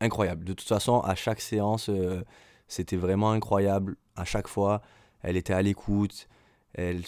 incroyable. 0.01 0.43
De 0.43 0.53
toute 0.53 0.67
façon, 0.67 1.00
à 1.01 1.15
chaque 1.15 1.41
séance, 1.41 1.89
c'était 2.67 2.97
vraiment 2.97 3.31
incroyable. 3.31 3.97
À 4.15 4.25
chaque 4.25 4.47
fois, 4.47 4.81
elle 5.21 5.38
était 5.38 5.53
à 5.53 5.62
l'écoute. 5.62 6.27
Elle, 6.73 7.03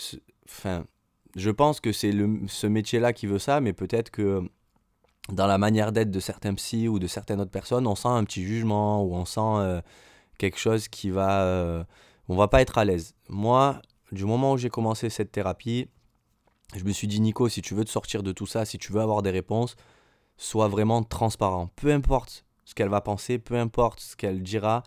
enfin, 0.47 0.85
je 1.35 1.49
pense 1.49 1.79
que 1.79 1.91
c'est 1.91 2.11
ce 2.47 2.67
métier-là 2.67 3.13
qui 3.13 3.27
veut 3.27 3.39
ça, 3.39 3.61
mais 3.61 3.73
peut-être 3.73 4.09
que 4.09 4.41
dans 5.29 5.47
la 5.47 5.57
manière 5.57 5.91
d'être 5.91 6.11
de 6.11 6.19
certains 6.19 6.53
psys 6.55 6.87
ou 6.87 6.99
de 6.99 7.07
certaines 7.07 7.39
autres 7.39 7.51
personnes, 7.51 7.87
on 7.87 7.95
sent 7.95 8.07
un 8.07 8.23
petit 8.23 8.43
jugement 8.43 9.03
ou 9.03 9.13
on 9.15 9.25
sent 9.25 9.39
euh, 9.39 9.81
quelque 10.37 10.57
chose 10.57 10.87
qui 10.87 11.09
va... 11.09 11.43
Euh, 11.43 11.83
on 12.27 12.35
va 12.35 12.47
pas 12.47 12.61
être 12.61 12.77
à 12.77 12.85
l'aise. 12.85 13.13
Moi, 13.29 13.81
du 14.11 14.25
moment 14.25 14.53
où 14.53 14.57
j'ai 14.57 14.69
commencé 14.69 15.09
cette 15.09 15.31
thérapie, 15.31 15.89
je 16.75 16.83
me 16.83 16.91
suis 16.91 17.07
dit, 17.07 17.19
Nico, 17.19 17.49
si 17.49 17.61
tu 17.61 17.73
veux 17.73 17.83
te 17.83 17.89
sortir 17.89 18.23
de 18.23 18.31
tout 18.31 18.45
ça, 18.45 18.63
si 18.63 18.77
tu 18.77 18.93
veux 18.93 19.01
avoir 19.01 19.21
des 19.21 19.31
réponses, 19.31 19.75
sois 20.37 20.67
vraiment 20.67 21.03
transparent. 21.03 21.69
Peu 21.75 21.91
importe 21.91 22.45
ce 22.63 22.73
qu'elle 22.73 22.89
va 22.89 23.01
penser, 23.01 23.37
peu 23.37 23.55
importe 23.55 23.99
ce 23.99 24.15
qu'elle 24.15 24.41
dira, 24.41 24.83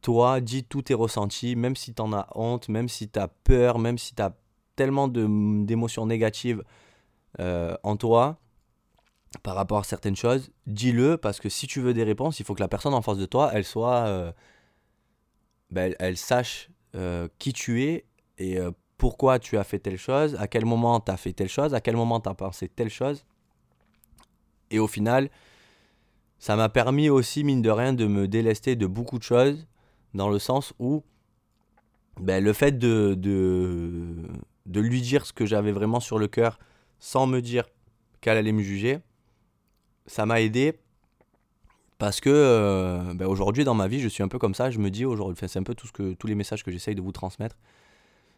toi, 0.00 0.40
dis 0.40 0.64
tous 0.64 0.82
tes 0.82 0.94
ressentis, 0.94 1.56
même 1.56 1.76
si 1.76 1.94
tu 1.94 2.02
en 2.02 2.12
as 2.12 2.26
honte, 2.34 2.68
même 2.68 2.88
si 2.88 3.08
tu 3.08 3.18
as 3.18 3.28
peur, 3.28 3.78
même 3.78 3.98
si 3.98 4.14
tu 4.14 4.22
as 4.22 4.34
tellement 4.76 5.08
d'émotions 5.08 6.06
négatives 6.06 6.62
euh, 7.38 7.76
en 7.82 7.96
toi, 7.96 8.38
par 9.42 9.54
rapport 9.54 9.78
à 9.78 9.84
certaines 9.84 10.16
choses, 10.16 10.50
dis-le 10.66 11.16
parce 11.16 11.38
que 11.38 11.48
si 11.48 11.66
tu 11.66 11.80
veux 11.80 11.94
des 11.94 12.02
réponses, 12.02 12.40
il 12.40 12.46
faut 12.46 12.54
que 12.54 12.60
la 12.60 12.68
personne 12.68 12.94
en 12.94 13.02
face 13.02 13.18
de 13.18 13.26
toi, 13.26 13.50
elle 13.52 13.64
soit, 13.64 14.06
euh, 14.06 14.32
ben, 15.70 15.94
elle, 15.98 16.16
sache 16.16 16.70
euh, 16.94 17.28
qui 17.38 17.52
tu 17.52 17.84
es 17.84 18.06
et 18.38 18.58
pourquoi 18.96 19.38
tu 19.38 19.58
as 19.58 19.64
fait 19.64 19.78
telle 19.78 19.98
chose, 19.98 20.34
à 20.36 20.48
quel 20.48 20.64
moment 20.64 20.98
tu 21.00 21.12
as 21.12 21.16
fait 21.16 21.32
telle 21.32 21.48
chose, 21.48 21.74
à 21.74 21.80
quel 21.80 21.94
moment 21.94 22.20
tu 22.20 22.28
as 22.30 22.34
pensé 22.34 22.68
telle 22.68 22.88
chose. 22.88 23.24
Et 24.70 24.78
au 24.78 24.86
final, 24.86 25.30
ça 26.38 26.56
m'a 26.56 26.70
permis 26.70 27.10
aussi, 27.10 27.44
mine 27.44 27.60
de 27.60 27.70
rien, 27.70 27.92
de 27.92 28.06
me 28.06 28.26
délester 28.26 28.76
de 28.76 28.86
beaucoup 28.86 29.18
de 29.18 29.22
choses, 29.22 29.66
dans 30.14 30.28
le 30.28 30.38
sens 30.38 30.72
où 30.78 31.02
ben, 32.20 32.42
le 32.42 32.52
fait 32.52 32.78
de, 32.78 33.14
de, 33.14 34.80
lui 34.80 35.00
dire 35.00 35.26
ce 35.26 35.32
que 35.32 35.46
j'avais 35.46 35.72
vraiment 35.72 36.00
sur 36.00 36.18
le 36.18 36.28
cœur, 36.28 36.58
sans 36.98 37.26
me 37.26 37.40
dire 37.40 37.68
qu'elle 38.20 38.36
allait 38.36 38.52
me 38.52 38.62
juger, 38.62 38.98
ça 40.06 40.26
m'a 40.26 40.40
aidé 40.40 40.78
Parce 41.98 42.20
que 42.20 42.30
euh, 42.30 43.14
ben, 43.14 43.26
aujourd'hui, 43.26 43.64
dans 43.64 43.74
ma 43.74 43.88
vie, 43.88 44.00
je 44.00 44.08
suis 44.08 44.22
un 44.22 44.28
peu 44.28 44.38
comme 44.38 44.54
ça. 44.54 44.70
Je 44.70 44.78
me 44.78 44.90
dis 44.90 45.04
aujourd'hui, 45.04 45.36
c'est 45.48 45.58
un 45.58 45.62
peu 45.62 45.74
tout 45.74 45.86
ce 45.86 45.92
que, 45.92 46.14
tous 46.14 46.26
les 46.26 46.34
messages 46.34 46.64
que 46.64 46.70
j'essaye 46.70 46.94
de 46.94 47.02
vous 47.02 47.12
transmettre. 47.12 47.56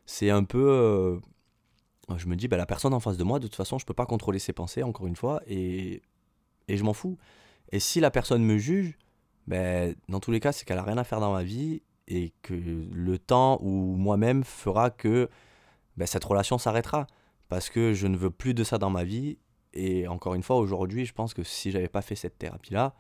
C'est 0.07 0.31
un 0.31 0.45
peu. 0.45 0.69
euh, 0.71 1.19
je 2.17 2.27
me 2.27 2.37
dis, 2.37 2.49
ben, 2.49 2.57
la 2.57 2.67
personne 2.67 2.95
en 2.95 3.01
face 3.01 3.17
de 3.17 3.25
moi, 3.25 3.39
de 3.39 3.47
toute 3.47 3.57
façon, 3.57 3.79
je 3.79 3.87
peux 3.87 3.95
pas 3.95 4.07
contrôler 4.07 4.39
ses 4.39 4.53
pensées, 4.53 4.83
encore 4.83 5.07
une 5.07 5.17
fois, 5.17 5.41
et, 5.47 6.03
et 6.69 6.77
je 6.77 6.85
m'en 6.85 6.93
fous. 6.93 7.19
Et 7.73 7.81
si 7.81 8.01
la 8.01 8.11
personne 8.11 8.45
me 8.45 8.59
juge, 8.59 8.97
ben, 9.47 9.95
dans 10.09 10.21
tous 10.21 10.31
les 10.31 10.41
cas, 10.41 10.53
c'est 10.53 10.65
qu'elle 10.65 10.79
a 10.79 10.83
rien 10.83 10.99
à 10.99 11.05
faire 11.05 11.21
dans 11.21 11.33
ma 11.33 11.43
vie 11.43 11.83
et 12.09 12.33
que 12.43 12.55
le 12.55 13.19
temps 13.19 13.59
ou 13.63 13.97
moi-même 13.97 14.45
fera 14.45 14.91
que 14.91 15.29
ben, 15.97 16.07
cette 16.07 16.25
relation 16.25 16.59
s'arrêtera. 16.59 17.07
Parce 17.49 17.69
que 17.69 17.93
je 17.93 18.07
ne 18.07 18.17
veux 18.17 18.31
plus 18.31 18.55
de 18.55 18.65
ça 18.65 18.79
dans 18.79 18.91
ma 18.91 19.05
vie. 19.05 19.39
Et 19.75 20.09
encore 20.09 20.35
une 20.35 20.43
fois, 20.43 20.57
aujourd'hui, 20.57 21.05
je 21.05 21.13
pense 21.13 21.35
que 21.35 21.43
si 21.43 21.71
j'avais 21.71 21.89
pas 21.89 22.03
fait 22.03 22.15
cette 22.15 22.39
thérapie-là, 22.39 22.95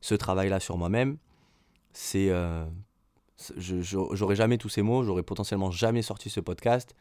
ce 0.00 0.14
travail-là 0.14 0.60
sur 0.60 0.76
moi-même, 0.76 1.16
c'est. 1.92 2.28
euh, 2.30 2.66
je- 3.56 3.80
j'aurais 3.82 4.36
jamais 4.36 4.58
tous 4.58 4.68
ces 4.68 4.82
mots, 4.82 5.02
j'aurais 5.02 5.22
potentiellement 5.22 5.70
jamais 5.70 6.02
sorti 6.02 6.30
ce 6.30 6.40
podcast. 6.40 6.94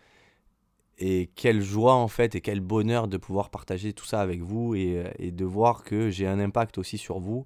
Et 0.97 1.29
quelle 1.35 1.61
joie 1.61 1.93
en 1.93 2.07
fait, 2.07 2.35
et 2.35 2.41
quel 2.41 2.61
bonheur 2.61 3.07
de 3.09 3.17
pouvoir 3.17 3.49
partager 3.49 3.91
tout 3.91 4.05
ça 4.05 4.21
avec 4.21 4.41
vous 4.41 4.75
et 4.75 5.31
de 5.31 5.45
voir 5.45 5.83
que 5.83 6.09
j'ai 6.09 6.25
un 6.27 6.39
impact 6.39 6.77
aussi 6.77 6.97
sur 6.97 7.19
vous. 7.19 7.45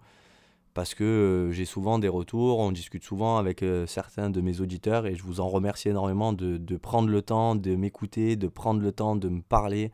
Parce 0.74 0.94
que 0.94 1.04
euh, 1.04 1.52
j'ai 1.52 1.66
souvent 1.66 2.00
des 2.00 2.08
retours, 2.08 2.60
on 2.60 2.72
discute 2.72 3.04
souvent 3.04 3.38
avec 3.38 3.64
euh, 3.64 3.88
certains 3.88 4.30
de 4.30 4.40
mes 4.40 4.62
auditeurs 4.62 5.08
et 5.08 5.16
je 5.16 5.24
vous 5.24 5.40
en 5.40 5.48
remercie 5.50 5.90
énormément 5.90 6.32
de, 6.32 6.58
de 6.58 6.78
prendre 6.78 7.10
le 7.10 7.22
temps 7.22 7.56
de 7.56 7.76
m'écouter, 7.76 8.36
de 8.36 8.48
prendre 8.48 8.82
le 8.82 8.92
temps 8.92 9.16
de 9.16 9.30
me 9.30 9.42
parler, 9.42 9.92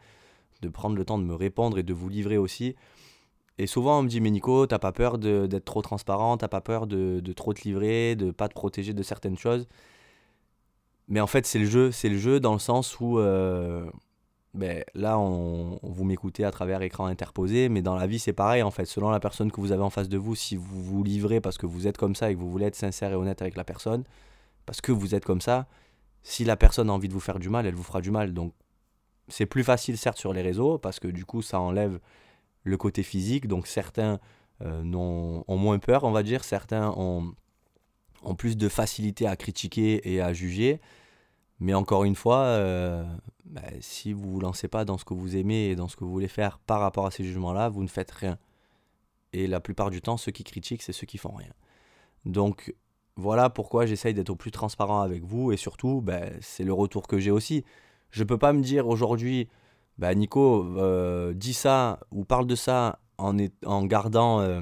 de 0.62 0.70
prendre 0.70 0.96
le 0.96 1.06
temps 1.06 1.18
de 1.18 1.24
me 1.24 1.34
répondre 1.36 1.80
et 1.80 1.84
de 1.84 1.94
vous 1.94 2.10
livrer 2.10 2.38
aussi. 2.38 2.76
Et 3.58 3.68
souvent 3.68 4.00
on 4.00 4.04
me 4.04 4.10
dit, 4.10 4.20
mais 4.20 4.32
Nico, 4.32 4.68
t'as 4.68 4.80
pas 4.80 4.92
peur 4.92 5.18
d'être 5.18 5.66
trop 5.66 5.82
transparent, 5.82 6.38
t'as 6.38 6.50
pas 6.50 6.62
peur 6.62 6.88
de, 6.88 7.22
de 7.22 7.34
trop 7.34 7.54
te 7.54 7.62
livrer, 7.62 8.16
de 8.16 8.32
pas 8.32 8.50
te 8.50 8.54
protéger 8.54 8.94
de 8.94 9.04
certaines 9.04 9.38
choses? 9.38 9.68
Mais 11.08 11.20
en 11.22 11.28
fait, 11.28 11.46
c'est 11.46 11.60
le 11.60 11.66
jeu, 11.66 11.92
c'est 11.92 12.10
le 12.10 12.18
jeu 12.18 12.40
dans 12.40 12.54
le 12.54 12.60
sens 12.60 13.00
où 13.00 13.20
euh, 13.20 13.90
ben, 14.56 14.84
là, 14.94 15.20
on, 15.20 15.80
vous 15.84 16.06
m'écoutez 16.06 16.46
à 16.46 16.52
travers 16.52 16.82
écran 16.82 17.06
interposé, 17.08 17.68
mais 17.68 17.82
dans 17.82 17.96
la 17.96 18.08
vie, 18.08 18.20
c'est 18.20 18.34
pareil 18.34 18.64
en 18.64 18.72
fait. 18.72 18.86
Selon 18.86 19.10
la 19.10 19.20
personne 19.20 19.52
que 19.52 19.60
vous 19.60 19.74
avez 19.74 19.84
en 19.84 19.90
face 19.90 20.08
de 20.08 20.18
vous, 20.18 20.34
si 20.34 20.56
vous 20.56 20.82
vous 20.82 21.04
livrez 21.04 21.42
parce 21.42 21.58
que 21.58 21.66
vous 21.66 21.88
êtes 21.88 21.98
comme 21.98 22.16
ça 22.16 22.32
et 22.32 22.36
que 22.36 22.40
vous 22.40 22.50
voulez 22.50 22.66
être 22.66 22.76
sincère 22.76 23.12
et 23.12 23.16
honnête 23.16 23.42
avec 23.42 23.58
la 23.58 23.66
personne, 23.66 24.04
parce 24.66 24.80
que 24.80 24.92
vous 24.92 25.14
êtes 25.14 25.26
comme 25.26 25.42
ça, 25.42 25.68
si 26.24 26.46
la 26.46 26.56
personne 26.56 26.90
a 26.90 26.94
envie 26.94 27.10
de 27.10 27.14
vous 27.14 27.20
faire 27.20 27.38
du 27.38 27.50
mal, 27.50 27.66
elle 27.66 27.76
vous 27.76 27.84
fera 27.84 28.02
du 28.02 28.12
mal. 28.12 28.34
Donc, 28.34 28.54
c'est 29.28 29.46
plus 29.46 29.64
facile 29.64 29.98
certes 29.98 30.18
sur 30.18 30.34
les 30.34 30.42
réseaux 30.42 30.78
parce 30.78 31.00
que 31.00 31.08
du 31.08 31.26
coup, 31.26 31.42
ça 31.42 31.60
enlève 31.60 32.00
le 32.64 32.78
côté 32.78 33.04
physique. 33.04 33.48
Donc, 33.48 33.68
certains 33.68 34.20
euh, 34.64 34.84
ont 34.94 35.58
moins 35.58 35.80
peur, 35.80 36.06
on 36.06 36.12
va 36.12 36.24
dire. 36.24 36.44
Certains 36.44 36.94
ont 36.96 37.36
plus 38.38 38.56
de 38.58 38.70
facilité 38.70 39.28
à 39.28 39.36
critiquer 39.36 40.14
et 40.14 40.22
à 40.22 40.34
juger. 40.34 40.80
Mais 41.60 41.74
encore 41.74 42.04
une 42.04 42.16
fois, 42.16 42.40
euh, 42.40 43.04
bah, 43.46 43.62
si 43.80 44.14
vous 44.14 44.32
vous 44.34 44.40
lancez 44.40 44.68
pas 44.68 44.86
dans 44.86 44.98
ce 44.98 45.06
que 45.06 45.14
vous 45.14 45.36
aimez 45.38 45.70
et 45.70 45.76
dans 45.76 45.88
ce 45.88 45.96
que 45.96 46.04
vous 46.04 46.12
voulez 46.12 46.28
faire 46.28 46.60
par 46.60 46.82
rapport 46.82 47.06
à 47.06 47.12
ces 47.12 47.24
jugements-là, 47.24 47.70
vous 47.70 47.84
ne 47.84 47.88
faites 47.88 48.12
rien. 48.12 48.38
Et 49.34 49.48
la 49.48 49.60
plupart 49.60 49.90
du 49.90 50.02
temps, 50.02 50.18
ceux 50.18 50.32
qui 50.32 50.44
critiquent, 50.44 50.82
c'est 50.82 50.94
ceux 50.94 51.06
qui 51.08 51.18
font 51.18 51.34
rien. 51.34 51.54
Donc 52.26 52.76
voilà 53.16 53.50
pourquoi 53.50 53.86
j'essaye 53.86 54.14
d'être 54.14 54.30
au 54.30 54.36
plus 54.36 54.52
transparent 54.52 55.02
avec 55.02 55.24
vous 55.24 55.52
et 55.52 55.58
surtout, 55.58 56.02
bah, 56.02 56.22
c'est 56.42 56.64
le 56.64 56.74
retour 56.74 57.08
que 57.08 57.20
j'ai 57.20 57.32
aussi. 57.32 57.64
Je 58.12 58.24
peux 58.24 58.38
pas 58.38 58.54
me 58.54 58.62
dire 58.62 58.88
aujourd'hui, 58.88 59.48
bah, 59.98 60.14
Nico, 60.14 60.66
euh, 60.78 61.34
dis 61.34 61.54
ça 61.54 62.00
ou 62.12 62.26
parle 62.26 62.48
de 62.48 62.56
ça 62.56 63.00
en, 63.18 63.38
en 63.66 63.86
gardant. 63.86 64.42
euh, 64.42 64.62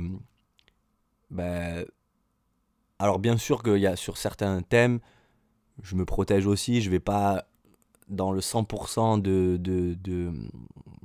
bah, 1.31 1.83
alors 2.99 3.19
bien 3.19 3.37
sûr 3.37 3.63
qu'il 3.63 3.77
y 3.77 3.87
a 3.87 3.95
sur 3.95 4.17
certains 4.17 4.61
thèmes, 4.61 4.99
je 5.81 5.95
me 5.95 6.05
protège 6.05 6.45
aussi, 6.45 6.81
je 6.81 6.89
vais 6.89 6.99
pas 6.99 7.45
dans 8.09 8.31
le 8.31 8.41
100% 8.41 9.21
de, 9.21 9.57
de, 9.57 9.95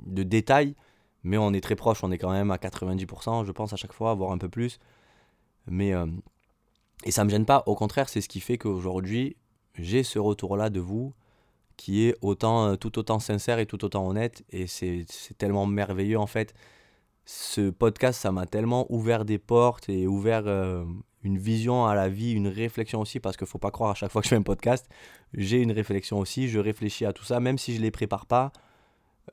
de, 0.05 0.23
détails, 0.23 0.75
mais 1.23 1.37
on 1.37 1.53
est 1.53 1.61
très 1.61 1.75
proche, 1.75 2.03
on 2.03 2.11
est 2.11 2.17
quand 2.17 2.31
même 2.31 2.51
à 2.51 2.57
90%, 2.57 3.45
je 3.45 3.51
pense, 3.51 3.73
à 3.73 3.75
chaque 3.75 3.93
fois, 3.93 4.13
voire 4.13 4.31
un 4.31 4.37
peu 4.37 4.49
plus. 4.49 4.79
Mais, 5.67 5.93
euh, 5.93 6.05
et 7.05 7.11
ça 7.11 7.23
me 7.23 7.29
gêne 7.29 7.45
pas, 7.45 7.63
au 7.65 7.75
contraire, 7.75 8.09
c'est 8.09 8.21
ce 8.21 8.29
qui 8.29 8.41
fait 8.41 8.57
qu'aujourd'hui, 8.57 9.37
j'ai 9.75 10.03
ce 10.03 10.19
retour-là 10.19 10.69
de 10.69 10.79
vous 10.79 11.13
qui 11.77 12.05
est 12.05 12.15
autant, 12.21 12.67
euh, 12.67 12.75
tout 12.75 12.99
autant 12.99 13.19
sincère 13.19 13.59
et 13.59 13.65
tout 13.65 13.85
autant 13.85 14.05
honnête, 14.07 14.43
et 14.49 14.67
c'est 14.67 15.05
tellement 15.37 15.65
merveilleux 15.65 16.19
en 16.19 16.27
fait. 16.27 16.53
Ce 17.31 17.69
podcast, 17.69 18.19
ça 18.19 18.31
m'a 18.31 18.47
tellement 18.47 18.91
ouvert 18.91 19.23
des 19.23 19.37
portes 19.37 19.87
et 19.87 20.07
ouvert 20.07 20.47
euh, 20.47 20.83
une 21.21 21.37
vision 21.37 21.85
à 21.85 21.93
la 21.93 22.09
vie, 22.09 22.31
une 22.31 22.47
réflexion 22.47 23.01
aussi, 23.01 23.19
parce 23.19 23.37
qu'il 23.37 23.45
faut 23.45 23.59
pas 23.59 23.69
croire 23.69 23.91
à 23.91 23.93
chaque 23.93 24.11
fois 24.11 24.23
que 24.23 24.25
je 24.25 24.29
fais 24.29 24.35
un 24.35 24.41
podcast, 24.41 24.89
j'ai 25.35 25.61
une 25.61 25.71
réflexion 25.71 26.17
aussi, 26.17 26.47
je 26.47 26.57
réfléchis 26.57 27.05
à 27.05 27.13
tout 27.13 27.23
ça, 27.23 27.39
même 27.39 27.59
si 27.59 27.73
je 27.73 27.77
ne 27.77 27.83
les 27.83 27.91
prépare 27.91 28.25
pas. 28.25 28.51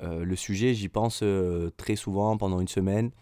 euh, 0.03 0.27
le 0.27 0.37
sujet, 0.37 0.75
j'y 0.75 0.91
pense 0.91 1.21
euh, 1.23 1.71
très 1.79 1.97
souvent 1.97 2.37
pendant 2.37 2.61
une 2.61 2.69
semaine 2.69 3.13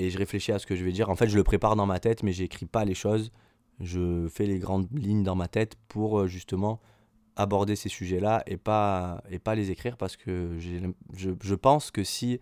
et 0.00 0.10
je 0.10 0.18
réfléchis 0.18 0.50
à 0.50 0.58
ce 0.58 0.66
que 0.66 0.74
je 0.74 0.84
vais 0.84 0.90
dire. 0.90 1.08
En 1.08 1.14
fait, 1.14 1.28
je 1.28 1.36
le 1.36 1.44
prépare 1.44 1.76
dans 1.76 1.86
ma 1.86 2.00
tête, 2.00 2.24
mais 2.24 2.32
j'écris 2.32 2.66
pas 2.66 2.84
les 2.84 2.94
choses. 2.94 3.30
Je 3.78 4.26
fais 4.26 4.46
les 4.46 4.58
grandes 4.58 4.88
lignes 4.92 5.22
dans 5.22 5.36
ma 5.36 5.46
tête 5.46 5.76
pour 5.86 6.26
justement 6.26 6.80
aborder 7.36 7.76
ces 7.76 7.90
sujets-là 7.90 8.42
et 8.48 8.56
pas, 8.56 9.22
et 9.30 9.38
pas 9.38 9.54
les 9.54 9.70
écrire 9.70 9.96
parce 9.96 10.16
que 10.16 10.58
je, 10.58 11.30
je 11.40 11.54
pense 11.54 11.92
que 11.92 12.02
si 12.02 12.40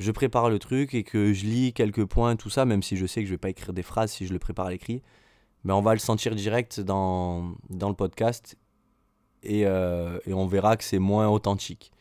je 0.00 0.10
prépare 0.12 0.48
le 0.48 0.58
truc 0.58 0.94
et 0.94 1.04
que 1.04 1.34
je 1.34 1.44
lis 1.44 1.72
quelques 1.74 2.06
points, 2.06 2.34
tout 2.34 2.48
ça, 2.48 2.64
même 2.64 2.82
si 2.82 2.96
je 2.96 3.06
sais 3.06 3.20
que 3.20 3.26
je 3.26 3.34
vais 3.34 3.38
pas 3.38 3.50
écrire 3.50 3.74
des 3.74 3.82
phrases 3.82 4.10
si 4.10 4.26
je 4.26 4.32
le 4.32 4.38
prépare 4.38 4.66
à 4.66 4.70
l'écrit, 4.70 5.02
mais 5.62 5.74
on 5.74 5.82
va 5.82 5.92
le 5.92 5.98
sentir 5.98 6.34
direct 6.34 6.80
dans, 6.80 7.52
dans 7.68 7.90
le 7.90 7.94
podcast 7.94 8.56
et, 9.42 9.66
euh, 9.66 10.18
et 10.24 10.32
on 10.32 10.46
verra 10.46 10.78
que 10.78 10.84
c'est 10.84 10.98
moins 10.98 11.28
authentique. 11.28 11.92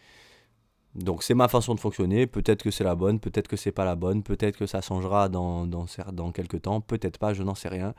Donc 0.95 1.23
c'est 1.23 1.33
ma 1.33 1.49
façon 1.49 1.75
de 1.75 1.79
fonctionner, 1.81 2.25
peut-être 2.25 2.63
que 2.63 2.71
c'est 2.71 2.85
la 2.85 2.95
bonne, 2.95 3.19
peut-être 3.19 3.49
que 3.49 3.57
c'est 3.57 3.73
pas 3.73 3.85
la 3.85 3.95
bonne, 3.95 4.23
peut-être 4.23 4.57
que 4.57 4.65
ça 4.65 4.79
changera 4.79 5.27
dans, 5.27 5.67
dans, 5.67 5.85
dans 6.13 6.31
quelques 6.31 6.61
temps, 6.61 6.79
peut-être 6.79 7.17
pas, 7.17 7.33
je 7.33 7.43
n'en 7.43 7.53
sais 7.53 7.69
rien. 7.69 7.93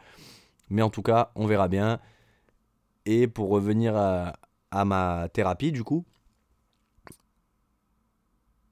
Mais 0.71 0.81
en 0.81 0.91
tout 0.91 1.03
cas, 1.03 1.31
on 1.35 1.47
verra 1.47 1.69
bien. 1.69 2.01
Et 3.05 3.29
pour 3.29 3.51
revenir 3.51 3.97
à 3.97 4.85
ma 4.85 5.29
thérapie, 5.29 5.73
du 5.73 5.85
coup, 5.85 6.07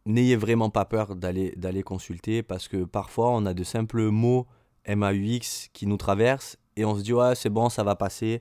n'ayez 0.09 0.37
vraiment 0.37 0.71
pas 0.71 0.85
peur 0.85 1.15
d'aller 1.15 1.83
consulter 1.83 2.43
parce 2.43 2.67
que 2.67 2.85
parfois 2.85 3.31
on 3.31 3.47
a 3.47 3.55
de 3.55 3.63
simples 3.63 4.09
mots 4.09 4.47
MAUX 4.89 5.69
qui 5.73 5.87
nous 5.87 5.99
traversent 5.99 6.57
et 6.77 6.85
on 6.85 6.97
se 6.97 7.03
dit 7.03 7.13
ouais 7.13 7.35
c'est 7.35 7.51
bon 7.51 7.69
ça 7.69 7.85
va 7.85 7.95
passer. 7.95 8.41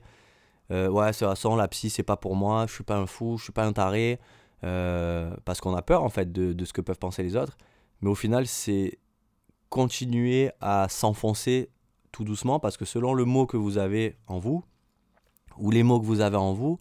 Euh, 0.70 0.88
ouais 0.88 1.12
c'est 1.12 1.24
façon 1.24 1.56
la 1.56 1.68
psy 1.68 1.90
c'est 1.90 2.02
pas 2.02 2.16
pour 2.16 2.36
moi 2.36 2.66
je 2.66 2.74
suis 2.74 2.84
pas 2.84 2.96
un 2.96 3.06
fou 3.06 3.36
je 3.38 3.44
suis 3.44 3.52
pas 3.52 3.64
un 3.64 3.72
taré. 3.72 4.18
Euh, 4.64 5.32
parce 5.44 5.60
qu'on 5.60 5.76
a 5.76 5.82
peur 5.82 6.02
en 6.02 6.08
fait 6.08 6.32
de, 6.32 6.52
de 6.52 6.64
ce 6.64 6.72
que 6.72 6.80
peuvent 6.80 6.98
penser 6.98 7.22
les 7.22 7.36
autres. 7.36 7.56
Mais 8.00 8.10
au 8.10 8.16
final 8.16 8.46
c'est 8.46 8.98
continuer 9.68 10.50
à 10.60 10.88
s'enfoncer 10.88 11.70
tout 12.10 12.24
doucement 12.24 12.58
parce 12.58 12.76
que 12.76 12.84
selon 12.84 13.14
le 13.14 13.24
mot 13.24 13.46
que 13.46 13.56
vous 13.56 13.78
avez 13.78 14.16
en 14.26 14.38
vous 14.38 14.64
ou 15.58 15.70
les 15.70 15.82
mots 15.82 16.00
que 16.00 16.06
vous 16.06 16.20
avez 16.20 16.36
en 16.36 16.54
vous 16.54 16.78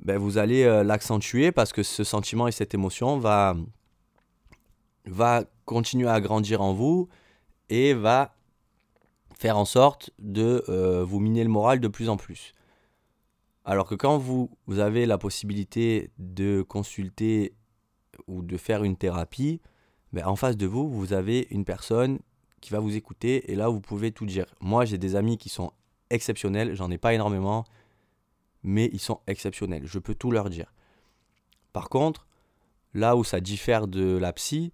ben, 0.00 0.18
vous 0.18 0.38
allez 0.38 0.64
euh, 0.64 0.84
l'accentuer 0.84 1.52
parce 1.52 1.72
que 1.72 1.82
ce 1.82 2.04
sentiment 2.04 2.46
et 2.46 2.52
cette 2.52 2.74
émotion 2.74 3.18
va, 3.18 3.56
va 5.06 5.44
continuer 5.64 6.08
à 6.08 6.20
grandir 6.20 6.62
en 6.62 6.72
vous 6.72 7.08
et 7.68 7.94
va 7.94 8.34
faire 9.38 9.56
en 9.56 9.64
sorte 9.64 10.10
de 10.18 10.64
euh, 10.68 11.04
vous 11.04 11.20
miner 11.20 11.44
le 11.44 11.50
moral 11.50 11.80
de 11.80 11.88
plus 11.88 12.08
en 12.08 12.16
plus. 12.16 12.52
Alors 13.64 13.86
que 13.86 13.94
quand 13.94 14.18
vous, 14.18 14.50
vous 14.66 14.78
avez 14.78 15.04
la 15.06 15.18
possibilité 15.18 16.10
de 16.18 16.62
consulter 16.62 17.54
ou 18.26 18.42
de 18.42 18.56
faire 18.56 18.82
une 18.82 18.96
thérapie, 18.96 19.60
ben, 20.12 20.24
en 20.24 20.36
face 20.36 20.56
de 20.56 20.66
vous, 20.66 20.88
vous 20.88 21.12
avez 21.12 21.46
une 21.50 21.64
personne 21.64 22.18
qui 22.60 22.70
va 22.70 22.80
vous 22.80 22.96
écouter 22.96 23.52
et 23.52 23.54
là, 23.54 23.68
vous 23.68 23.80
pouvez 23.80 24.10
tout 24.10 24.26
dire. 24.26 24.46
Moi, 24.60 24.84
j'ai 24.84 24.98
des 24.98 25.16
amis 25.16 25.38
qui 25.38 25.48
sont 25.48 25.72
exceptionnels, 26.10 26.74
j'en 26.74 26.90
ai 26.90 26.98
pas 26.98 27.14
énormément, 27.14 27.64
mais 28.68 28.90
ils 28.92 29.00
sont 29.00 29.20
exceptionnels. 29.26 29.82
Je 29.86 29.98
peux 29.98 30.14
tout 30.14 30.30
leur 30.30 30.50
dire. 30.50 30.72
Par 31.72 31.88
contre, 31.88 32.26
là 32.92 33.16
où 33.16 33.24
ça 33.24 33.40
diffère 33.40 33.88
de 33.88 34.18
la 34.18 34.32
psy, 34.34 34.72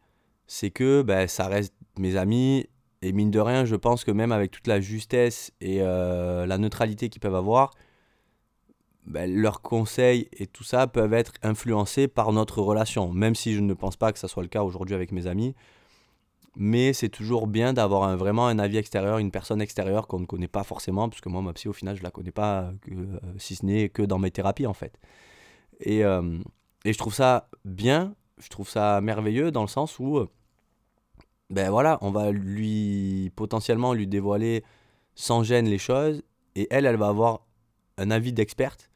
c'est 0.49 0.71
que 0.71 1.03
ben, 1.03 1.29
ça 1.29 1.47
reste 1.47 1.73
mes 1.97 2.17
amis. 2.17 2.69
Et 3.03 3.13
mine 3.13 3.31
de 3.31 3.39
rien, 3.39 3.65
je 3.65 3.77
pense 3.77 4.03
que 4.05 4.11
même 4.11 4.33
avec 4.33 4.51
toute 4.51 4.67
la 4.67 4.81
justesse 4.81 5.53
et 5.61 5.79
euh, 5.81 6.45
la 6.45 6.59
neutralité 6.59 7.09
qu'ils 7.09 7.21
peuvent 7.21 7.35
avoir, 7.37 7.71
ben, 9.07 9.33
leurs 9.33 9.63
conseils 9.63 10.29
et 10.33 10.47
tout 10.49 10.65
ça 10.65 10.87
peuvent 10.89 11.15
être 11.15 11.35
influencés 11.43 12.09
par 12.09 12.33
notre 12.33 12.63
relation. 12.63 13.13
Même 13.13 13.37
si 13.37 13.55
je 13.55 13.61
ne 13.61 13.75
pense 13.75 13.97
pas 13.97 14.13
que 14.13 14.19
ça 14.19 14.27
soit 14.27 14.43
le 14.43 14.49
cas 14.49 14.63
aujourd'hui 14.63 14.97
avec 14.97 15.13
mes 15.13 15.29
amis. 15.29 15.55
Mais 16.57 16.93
c'est 16.93 17.09
toujours 17.09 17.47
bien 17.47 17.73
d'avoir 17.73 18.17
vraiment 18.17 18.47
un 18.47 18.59
avis 18.59 18.77
extérieur, 18.77 19.19
une 19.19 19.31
personne 19.31 19.61
extérieure 19.61 20.07
qu'on 20.07 20.21
ne 20.21 20.27
connaît 20.27 20.49
pas 20.49 20.63
forcément, 20.63 21.09
parce 21.09 21.21
que 21.21 21.29
moi, 21.29 21.43
ma 21.43 21.53
psy, 21.53 21.69
au 21.69 21.73
final, 21.73 21.97
je 21.97 22.03
la 22.03 22.11
connais 22.11 22.31
pas, 22.31 22.73
euh, 22.91 23.19
si 23.39 23.57
ce 23.57 23.67
n'est 23.67 23.89
que 23.89 24.03
dans 24.03 24.19
mes 24.19 24.31
thérapies, 24.31 24.67
en 24.67 24.75
fait. 24.75 24.99
Et, 25.81 26.05
euh, 26.05 26.39
et 26.85 26.93
je 26.93 26.99
trouve 26.99 27.15
ça 27.15 27.49
bien, 27.65 28.15
je 28.39 28.49
trouve 28.49 28.69
ça 28.69 29.01
merveilleux 29.01 29.51
dans 29.51 29.63
le 29.63 29.69
sens 29.69 29.99
où, 29.99 30.19
euh, 30.19 30.29
ben 31.51 31.71
voilà, 31.71 31.99
on 32.03 32.11
va 32.11 32.31
lui 32.31 33.31
potentiellement 33.37 33.93
lui 33.93 34.07
dévoiler 34.07 34.65
sans 35.15 35.43
gêne 35.43 35.67
les 35.67 35.79
choses 35.79 36.23
et 36.55 36.67
elle, 36.71 36.87
elle 36.87 36.97
va 36.97 37.09
avoir 37.09 37.47
un 37.99 38.11
avis 38.11 38.33
d'experte 38.33 38.91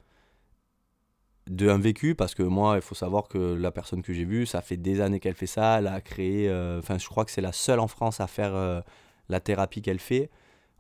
de 1.49 1.69
un 1.69 1.79
vécu 1.79 2.15
parce 2.15 2.35
que 2.35 2.43
moi 2.43 2.77
il 2.77 2.83
faut 2.83 2.95
savoir 2.95 3.29
que 3.29 3.55
la 3.55 3.71
personne 3.71 4.03
que 4.03 4.13
j'ai 4.13 4.25
vue 4.25 4.47
ça 4.47 4.61
fait 4.61 4.77
des 4.77 5.01
années 5.01 5.21
qu'elle 5.21 5.35
fait 5.35 5.47
ça 5.47 5.79
elle 5.79 5.87
a 5.87 6.01
créé 6.01 6.49
euh, 6.49 6.79
enfin 6.79 6.99
je 6.99 7.07
crois 7.07 7.25
que 7.25 7.31
c'est 7.31 7.41
la 7.41 7.53
seule 7.53 7.81
en 7.81 7.89
France 7.89 8.21
à 8.21 8.27
faire 8.27 8.55
euh, 8.55 8.81
la 9.29 9.41
thérapie 9.41 9.83
qu'elle 9.83 9.99
fait. 9.99 10.31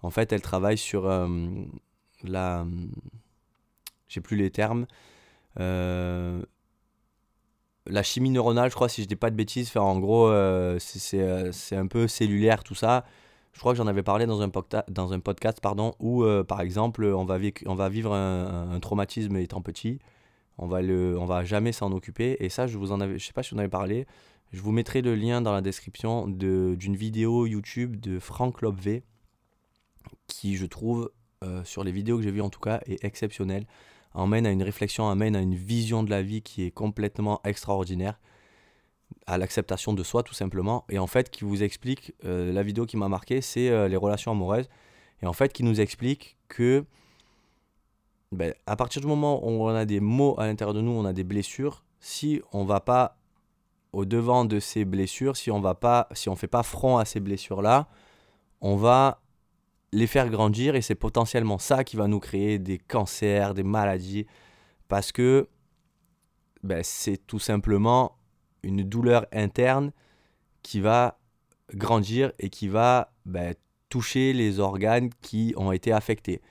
En 0.02 0.10
fait 0.10 0.32
elle 0.32 0.42
travaille 0.42 0.78
sur 0.78 1.06
euh, 1.06 1.28
la 2.22 2.66
j'ai 4.08 4.20
plus 4.20 4.36
les 4.36 4.50
termes 4.50 4.86
la 5.56 6.42
chimie 8.02 8.30
neuronale 8.30 8.70
je 8.70 8.74
crois 8.74 8.88
si 8.88 9.02
je 9.02 9.08
dis 9.08 9.16
pas 9.16 9.30
de 9.30 9.36
bêtises. 9.36 9.74
En 9.76 9.98
gros 9.98 10.30
c'est 10.78 11.76
un 11.76 11.86
peu 11.86 12.06
cellulaire 12.06 12.62
tout 12.62 12.74
ça. 12.74 13.04
Je 13.52 13.60
crois 13.60 13.72
que 13.72 13.78
j'en 13.78 13.88
avais 13.88 14.04
parlé 14.04 14.26
dans 14.26 14.42
un, 14.42 14.50
dans 14.88 15.12
un 15.12 15.20
podcast 15.20 15.60
pardon 15.60 15.94
où 15.98 16.24
par 16.46 16.60
exemple 16.60 17.04
on 17.04 17.24
va, 17.24 17.38
on 17.66 17.74
va 17.74 17.88
vivre 17.88 18.14
un, 18.14 18.72
un 18.72 18.80
traumatisme 18.80 19.36
étant 19.36 19.62
petit 19.62 19.98
on 20.58 20.66
va 20.66 20.82
le 20.82 21.18
on 21.18 21.24
va 21.24 21.44
jamais 21.44 21.72
s'en 21.72 21.92
occuper. 21.92 22.36
Et 22.40 22.48
ça 22.48 22.66
je 22.66 22.76
vous 22.76 22.92
en 22.92 23.00
avais 23.00 23.18
je 23.18 23.26
sais 23.26 23.32
pas 23.32 23.42
si 23.42 23.54
on 23.54 23.58
avait 23.58 23.68
parlé. 23.68 24.06
Je 24.52 24.60
vous 24.60 24.72
mettrai 24.72 25.02
le 25.02 25.14
lien 25.14 25.40
dans 25.40 25.52
la 25.52 25.60
description 25.60 26.26
d'une 26.26 26.96
vidéo 26.96 27.46
YouTube 27.46 27.96
de 28.00 28.18
Franck 28.18 28.62
Lobvé 28.62 29.04
qui 30.26 30.56
je 30.56 30.66
trouve 30.66 31.10
euh, 31.44 31.62
sur 31.64 31.84
les 31.84 31.92
vidéos 31.92 32.16
que 32.16 32.22
j'ai 32.22 32.30
vues 32.30 32.40
en 32.40 32.50
tout 32.50 32.60
cas 32.60 32.80
est 32.86 33.04
exceptionnel. 33.04 33.66
Emmène 34.14 34.46
à 34.46 34.50
une 34.50 34.62
réflexion 34.62 35.08
amène 35.08 35.36
à 35.36 35.40
une 35.40 35.54
vision 35.54 36.02
de 36.02 36.10
la 36.10 36.22
vie 36.22 36.42
qui 36.42 36.64
est 36.64 36.70
complètement 36.70 37.40
extraordinaire 37.44 38.18
à 39.26 39.38
l'acceptation 39.38 39.92
de 39.92 40.02
soi 40.02 40.22
tout 40.22 40.34
simplement. 40.34 40.84
Et 40.88 40.98
en 40.98 41.06
fait 41.06 41.30
qui 41.30 41.44
vous 41.44 41.62
explique 41.62 42.14
euh, 42.24 42.52
la 42.52 42.62
vidéo 42.62 42.86
qui 42.86 42.96
m'a 42.96 43.08
marqué 43.08 43.42
c'est 43.42 43.68
euh, 43.68 43.86
les 43.86 43.96
relations 43.96 44.32
amoureuses. 44.32 44.68
Et 45.22 45.26
en 45.26 45.32
fait 45.32 45.52
qui 45.52 45.62
nous 45.62 45.80
explique 45.80 46.38
que 46.48 46.84
ben, 48.32 48.54
à 48.66 48.76
partir 48.76 49.00
du 49.00 49.06
moment 49.06 49.44
où 49.46 49.64
on 49.64 49.68
a 49.68 49.84
des 49.84 50.00
mots 50.00 50.38
à 50.38 50.46
l'intérieur 50.46 50.74
de 50.74 50.80
nous, 50.80 50.92
on 50.92 51.04
a 51.04 51.12
des 51.12 51.24
blessures, 51.24 51.84
si 52.00 52.42
on 52.52 52.64
va 52.64 52.80
pas 52.80 53.16
au 53.92 54.04
devant 54.04 54.44
de 54.44 54.60
ces 54.60 54.84
blessures, 54.84 55.36
si 55.36 55.50
on 55.50 55.60
va 55.60 56.08
si 56.12 56.28
on 56.28 56.36
fait 56.36 56.46
pas 56.46 56.62
front 56.62 56.98
à 56.98 57.04
ces 57.04 57.20
blessures-là, 57.20 57.88
on 58.60 58.76
va 58.76 59.22
les 59.92 60.06
faire 60.06 60.28
grandir 60.28 60.74
et 60.74 60.82
c'est 60.82 60.94
potentiellement 60.94 61.58
ça 61.58 61.84
qui 61.84 61.96
va 61.96 62.06
nous 62.06 62.20
créer 62.20 62.58
des 62.58 62.78
cancers, 62.78 63.54
des 63.54 63.62
maladies, 63.62 64.26
parce 64.88 65.12
que 65.12 65.48
ben, 66.62 66.82
c'est 66.82 67.16
tout 67.26 67.38
simplement 67.38 68.18
une 68.62 68.82
douleur 68.82 69.26
interne 69.32 69.92
qui 70.62 70.80
va 70.80 71.18
grandir 71.72 72.32
et 72.38 72.50
qui 72.50 72.68
va 72.68 73.12
ben, 73.24 73.54
toucher 73.88 74.32
les 74.34 74.60
organes 74.60 75.10
qui 75.22 75.54
ont 75.56 75.72
été 75.72 75.92
affectés. 75.92 76.42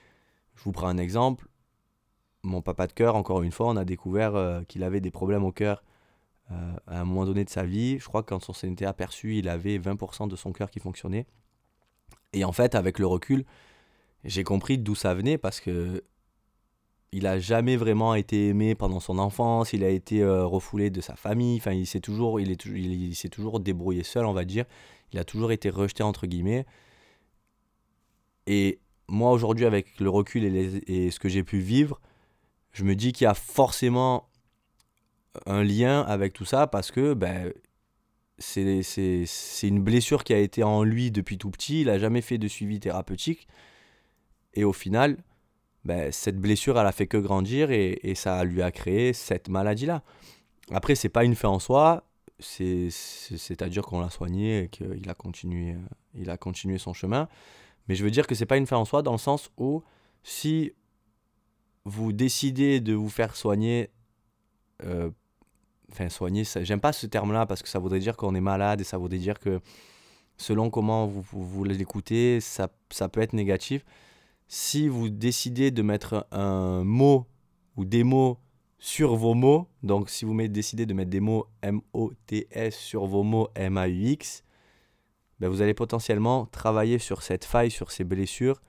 Je 0.55 0.63
vous 0.63 0.71
prends 0.71 0.87
un 0.87 0.97
exemple 0.97 1.46
mon 2.47 2.61
papa 2.61 2.87
de 2.87 2.93
cœur, 2.93 3.15
encore 3.15 3.43
une 3.43 3.51
fois, 3.51 3.67
on 3.67 3.75
a 3.75 3.85
découvert 3.85 4.35
euh, 4.35 4.61
qu'il 4.63 4.83
avait 4.83 5.01
des 5.01 5.11
problèmes 5.11 5.43
au 5.43 5.51
cœur 5.51 5.83
euh, 6.51 6.73
à 6.87 7.01
un 7.01 7.05
moment 7.05 7.25
donné 7.25 7.43
de 7.43 7.49
sa 7.49 7.63
vie. 7.63 7.99
Je 7.99 8.05
crois 8.05 8.23
que 8.23 8.29
quand 8.29 8.49
on 8.49 8.53
s'était 8.53 8.85
aperçu, 8.85 9.35
il 9.35 9.49
avait 9.49 9.77
20% 9.77 10.27
de 10.27 10.35
son 10.35 10.53
cœur 10.53 10.71
qui 10.71 10.79
fonctionnait. 10.79 11.27
Et 12.33 12.43
en 12.43 12.51
fait, 12.51 12.75
avec 12.75 12.99
le 12.99 13.05
recul, 13.05 13.45
j'ai 14.23 14.43
compris 14.43 14.77
d'où 14.77 14.95
ça 14.95 15.13
venait 15.13 15.37
parce 15.37 15.59
que 15.59 16.03
il 17.13 17.25
a 17.25 17.39
jamais 17.39 17.77
vraiment 17.77 18.15
été 18.15 18.49
aimé 18.49 18.75
pendant 18.75 18.99
son 18.99 19.17
enfance, 19.17 19.71
il 19.71 19.83
a 19.85 19.89
été 19.89 20.21
euh, 20.21 20.45
refoulé 20.45 20.89
de 20.89 20.99
sa 20.99 21.15
famille, 21.15 21.57
enfin 21.57 21.71
il 21.71 21.87
s'est 21.87 22.01
toujours 22.01 22.41
il 22.41 22.51
est 22.51 22.65
il, 22.65 23.15
s'est 23.15 23.29
toujours 23.29 23.61
débrouillé 23.61 24.03
seul, 24.03 24.25
on 24.25 24.33
va 24.33 24.43
dire. 24.43 24.65
Il 25.13 25.19
a 25.19 25.23
toujours 25.23 25.53
été 25.53 25.69
rejeté 25.69 26.03
entre 26.03 26.27
guillemets. 26.27 26.65
Et 28.45 28.79
moi 29.07 29.31
aujourd'hui 29.31 29.65
avec 29.65 29.99
le 30.01 30.09
recul 30.09 30.43
et 30.43 31.11
ce 31.11 31.19
que 31.19 31.29
j'ai 31.29 31.43
pu 31.43 31.59
vivre, 31.59 32.01
je 32.77 32.83
me 32.83 32.95
dis 32.95 33.11
qu'il 33.11 33.25
y 33.25 33.27
a 33.27 33.33
forcément 33.33 34.29
un 35.47 35.63
lien 35.63 36.01
avec 36.01 36.33
tout 36.33 36.45
ça 36.45 36.67
parce 36.67 36.91
que 36.91 37.15
ben, 37.15 37.51
c'est 38.37 38.83
une 39.63 39.81
blessure 39.81 40.23
qui 40.23 40.31
a 40.31 40.37
été 40.37 40.61
en 40.61 40.83
lui 40.83 41.09
depuis 41.09 41.39
tout 41.39 41.49
petit, 41.49 41.81
il 41.81 41.87
n'a 41.87 41.97
jamais 41.97 42.21
fait 42.21 42.37
de 42.37 42.47
suivi 42.47 42.79
thérapeutique. 42.79 43.47
Et 44.53 44.63
au 44.63 44.73
final, 44.73 45.17
ben, 45.85 46.11
cette 46.11 46.39
blessure, 46.39 46.79
elle 46.79 46.85
a 46.85 46.91
fait 46.91 47.07
que 47.07 47.17
grandir 47.17 47.71
et, 47.71 47.99
et 48.03 48.13
ça 48.13 48.43
lui 48.43 48.61
a 48.61 48.69
créé 48.69 49.11
cette 49.11 49.49
maladie-là. 49.49 50.03
Après, 50.69 50.93
c'est 50.93 51.09
pas 51.09 51.23
une 51.23 51.33
fin 51.33 51.49
en 51.49 51.57
soi, 51.57 52.03
c'est-à-dire 52.37 53.81
qu'on 53.81 54.01
l'a 54.01 54.11
soigné 54.11 54.65
et 54.65 54.67
qu'il 54.69 55.09
a 55.09 55.15
continué, 55.15 55.75
il 56.13 56.29
a 56.29 56.37
continué 56.37 56.77
son 56.77 56.93
chemin. 56.93 57.27
Mais 57.87 57.95
je 57.95 58.03
veux 58.03 58.11
dire 58.11 58.27
que 58.27 58.35
c'est 58.35 58.45
pas 58.45 58.57
une 58.57 58.67
fin 58.67 58.77
en 58.77 58.85
soi 58.85 59.01
dans 59.01 59.13
le 59.13 59.17
sens 59.17 59.49
où 59.57 59.81
si 60.21 60.73
vous 61.87 62.11
décidez 62.11 62.81
de 62.81 62.93
vous 62.93 63.07
faire 63.07 63.37
soigner, 63.37 63.89
euh, 64.83 65.09
enfin 65.89 66.09
soigner, 66.09 66.43
j'aime 66.61 66.81
pas 66.81 66.91
ce 66.91 67.07
terme-là 67.07 67.45
parce 67.45 67.63
que 67.63 67.69
ça 67.69 67.79
voudrait 67.79 67.99
dire 67.99 68.17
qu'on 68.17 68.35
est 68.35 68.41
malade 68.41 68.81
et 68.81 68.83
ça 68.83 68.97
voudrait 68.97 69.19
dire 69.19 69.39
que 69.39 69.61
selon 70.35 70.69
comment 70.69 71.07
vous, 71.07 71.23
vous, 71.31 71.63
l'écoutez, 71.63 72.41
ça, 72.41 72.67
ça 72.89 73.07
peut 73.07 73.21
être 73.21 73.31
négatif. 73.31 73.85
Si 74.49 74.89
vous 74.89 75.07
décidez 75.07 75.71
de 75.71 75.81
mettre 75.81 76.27
un 76.31 76.83
mot 76.83 77.25
ou 77.77 77.85
des 77.85 78.03
mots 78.03 78.37
sur 78.79 79.15
vos 79.15 79.33
mots, 79.33 79.69
donc 79.81 80.09
si 80.09 80.25
vous 80.25 80.35
décidez 80.47 80.85
de 80.85 80.93
mettre 80.93 81.09
des 81.09 81.21
mots 81.21 81.47
M-O-T-S 81.61 82.75
sur 82.75 83.05
vos 83.05 83.23
mots 83.23 83.47
M-A-U-X, 83.55 84.43
ben 85.39 85.47
vous 85.47 85.61
allez 85.61 85.73
potentiellement 85.73 86.47
travailler 86.47 86.99
sur 86.99 87.21
cette 87.23 87.45
faille, 87.45 87.71
sur 87.71 87.91
ces 87.91 88.03
blessures, 88.03 88.61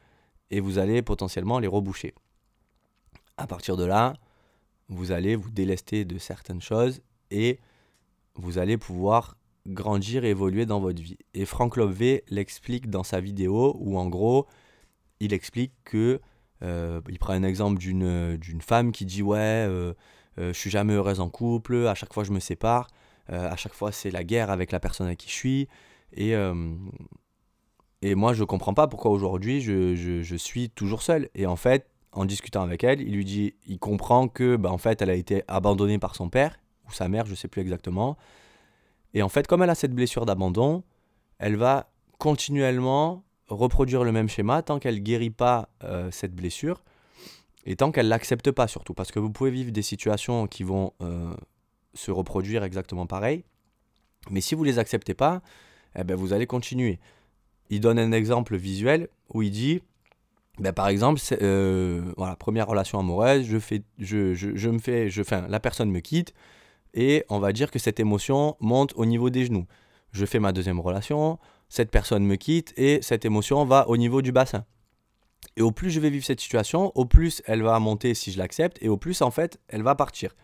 et 0.53 0.61
vous 0.61 0.79
allez 0.79 1.03
potentiellement 1.03 1.59
les 1.59 1.67
reboucher. 1.67 2.15
À 3.39 3.47
partir 3.47 3.77
de 3.77 3.85
là, 3.85 4.15
vous 4.89 5.13
allez 5.13 5.37
vous 5.37 5.51
délester 5.51 6.05
de 6.05 6.19
certaines 6.19 6.61
choses 6.61 7.01
et 7.31 7.61
vous 8.35 8.59
allez 8.59 8.77
pouvoir 8.77 9.37
grandir 9.69 10.25
et 10.25 10.31
évoluer 10.31 10.67
dans 10.67 10.81
votre 10.81 11.01
vie. 11.01 11.19
Et 11.35 11.45
Frank 11.45 11.77
Lobvé 11.77 12.25
l'explique 12.29 12.91
dans 12.91 13.05
sa 13.05 13.21
vidéo 13.21 13.77
où 13.79 13.97
en 13.97 14.09
gros, 14.09 14.49
il 15.21 15.33
explique 15.33 15.73
que 15.85 16.21
euh, 16.65 17.01
il 17.09 17.21
prend 17.21 17.33
un 17.33 17.45
exemple 17.45 17.79
d'une 17.79 18.61
femme 18.61 18.91
qui 18.91 19.07
dit 19.07 19.23
ouais, 19.23 19.39
euh, 19.39 19.95
euh, 20.39 20.53
je 20.53 20.59
suis 20.59 20.71
jamais 20.71 20.95
heureuse 20.95 21.21
en 21.21 21.31
couple, 21.31 21.87
à 21.87 21.95
chaque 21.95 22.13
fois 22.13 22.25
je 22.25 22.33
me 22.33 22.41
sépare, 22.41 22.89
à 23.29 23.57
chaque 23.57 23.75
fois 23.75 23.93
c'est 23.93 24.11
la 24.11 24.25
guerre 24.25 24.51
avec 24.51 24.73
la 24.73 24.81
personne 24.81 25.07
avec 25.07 25.19
qui 25.19 25.29
je 25.29 25.35
suis 25.35 25.69
et 28.01 28.15
moi 28.15 28.33
je 28.33 28.43
comprends 28.43 28.73
pas 28.73 28.89
pourquoi 28.89 29.11
aujourd'hui 29.11 29.61
je, 29.61 29.95
je, 29.95 30.23
je 30.23 30.37
suis 30.37 30.71
toujours 30.71 31.03
seul. 31.03 31.29
Et 31.35 31.47
en 31.47 31.57
fait 31.57 31.89
en 32.13 32.25
discutant 32.25 32.63
avec 32.63 32.85
elle, 32.85 33.01
il 33.01 33.15
lui 33.15 33.25
dit, 33.25 33.55
il 33.67 33.79
comprend 33.79 34.29
que, 34.29 34.57
bah, 34.57 34.71
en 34.71 34.79
fait, 34.79 35.03
elle 35.03 35.11
a 35.11 35.15
été 35.15 35.45
abandonnée 35.49 35.99
par 35.99 36.15
son 36.15 36.29
père 36.29 36.59
ou 36.89 36.93
sa 36.93 37.09
mère, 37.09 37.27
je 37.27 37.35
sais 37.35 37.49
plus 37.49 37.61
exactement. 37.63 38.17
Et 39.15 39.23
en 39.23 39.29
fait, 39.29 39.47
comme 39.47 39.63
elle 39.63 39.71
a 39.71 39.75
cette 39.75 39.95
blessure 39.95 40.27
d'abandon, 40.27 40.83
elle 41.39 41.57
va 41.57 41.91
continuellement 42.19 43.25
reproduire 43.47 44.05
le 44.05 44.13
même 44.13 44.29
schéma 44.29 44.63
tant 44.63 44.79
qu'elle 44.79 45.03
guérit 45.03 45.31
pas 45.31 45.71
euh, 45.85 46.11
cette 46.11 46.35
blessure 46.35 46.83
et 47.65 47.77
tant 47.77 47.93
qu'elle 47.93 48.09
l'accepte 48.09 48.51
pas 48.51 48.69
surtout, 48.69 48.95
parce 48.95 49.13
que 49.13 49.19
vous 49.19 49.31
pouvez 49.31 49.51
vivre 49.51 49.71
des 49.73 49.83
situations 49.83 50.47
qui 50.47 50.63
vont 50.63 50.93
euh, 51.03 51.35
se 51.95 52.11
reproduire 52.11 52.65
exactement 52.65 53.07
pareil, 53.07 53.45
mais 54.31 54.41
si 54.41 54.55
vous 54.55 54.65
les 54.65 54.79
acceptez 54.79 55.15
pas, 55.15 55.43
eh 55.97 56.05
ben 56.05 56.17
vous 56.17 56.33
allez 56.33 56.47
continuer. 56.47 56.99
Il 57.71 57.81
donne 57.81 57.99
un 57.99 58.13
exemple 58.13 58.57
visuel 58.57 59.09
où 59.33 59.43
il 59.43 59.51
dit 59.51 59.83
ben, 60.59 60.73
par 60.73 60.89
exemple, 60.89 61.21
euh, 61.41 62.13
première 62.39 62.67
relation 62.67 62.99
amoureuse, 62.99 63.45
je 63.45 63.55
me 63.55 63.61
fais, 64.79 65.09
je, 65.09 65.49
la 65.49 65.61
personne 65.61 65.91
me 65.91 66.01
quitte 66.01 66.35
et 66.95 67.25
on 67.29 67.39
va 67.39 67.53
dire 67.53 67.71
que 67.71 67.79
cette 67.79 68.01
émotion 68.01 68.57
monte 68.61 68.93
au 68.97 69.07
niveau 69.07 69.31
des 69.31 69.45
genoux. 69.45 69.67
Je 70.11 70.27
fais 70.27 70.41
ma 70.41 70.53
deuxième 70.53 70.81
relation, 70.81 71.39
cette 71.69 71.91
personne 71.91 72.25
me 72.25 72.37
quitte 72.37 72.73
et 72.77 73.01
cette 73.03 73.25
émotion 73.25 73.65
va 73.65 73.89
au 73.89 73.97
niveau 73.97 74.23
du 74.23 74.33
bassin. 74.33 74.65
Et 75.57 75.63
au 75.63 75.71
plus 75.71 75.91
je 75.91 76.01
vais 76.01 76.11
vivre 76.11 76.25
cette 76.25 76.41
situation, 76.41 76.91
au 76.97 77.05
plus 77.05 77.43
elle 77.47 77.63
va 77.63 77.79
monter 77.79 78.15
si 78.15 78.33
je 78.33 78.39
l'accepte 78.39 78.79
et 78.81 78.89
au 78.89 78.97
plus 78.97 79.23
en 79.23 79.31
fait 79.31 79.61
elle 79.69 79.83
va 79.83 79.95
partir. 79.95 80.35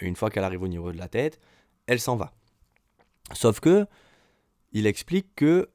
Une 0.00 0.16
fois 0.16 0.30
qu'elle 0.30 0.44
arrive 0.44 0.62
au 0.62 0.68
niveau 0.68 0.92
de 0.92 0.98
la 0.98 1.08
tête, 1.08 1.40
elle 1.86 2.00
s'en 2.00 2.16
va. 2.16 2.32
Sauf 3.32 3.60
que 3.60 3.86
il 4.72 4.86
explique 4.86 5.34
que 5.34 5.68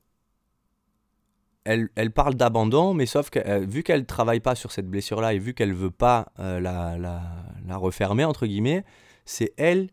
elle, 1.66 2.12
parle 2.12 2.36
d'abandon, 2.36 2.94
mais 2.94 3.06
sauf 3.06 3.30
que 3.30 3.40
euh, 3.40 3.60
vu 3.60 3.84
qu'elle 3.84 4.02
ne 4.02 4.06
travaille 4.06 4.40
pas 4.40 4.56
sur 4.56 4.72
cette 4.72 4.88
blessure-là 4.88 5.34
et 5.34 5.40
vu 5.40 5.54
qu'elle 5.54 5.70
ne 5.70 5.76
veut 5.76 5.92
pas 5.92 6.32
euh, 6.40 6.60
la, 6.60 7.78
refermer, 7.78 8.26
entre 8.26 8.46
guillemets, 8.46 8.84
c'est 9.26 9.54
elle 9.58 9.90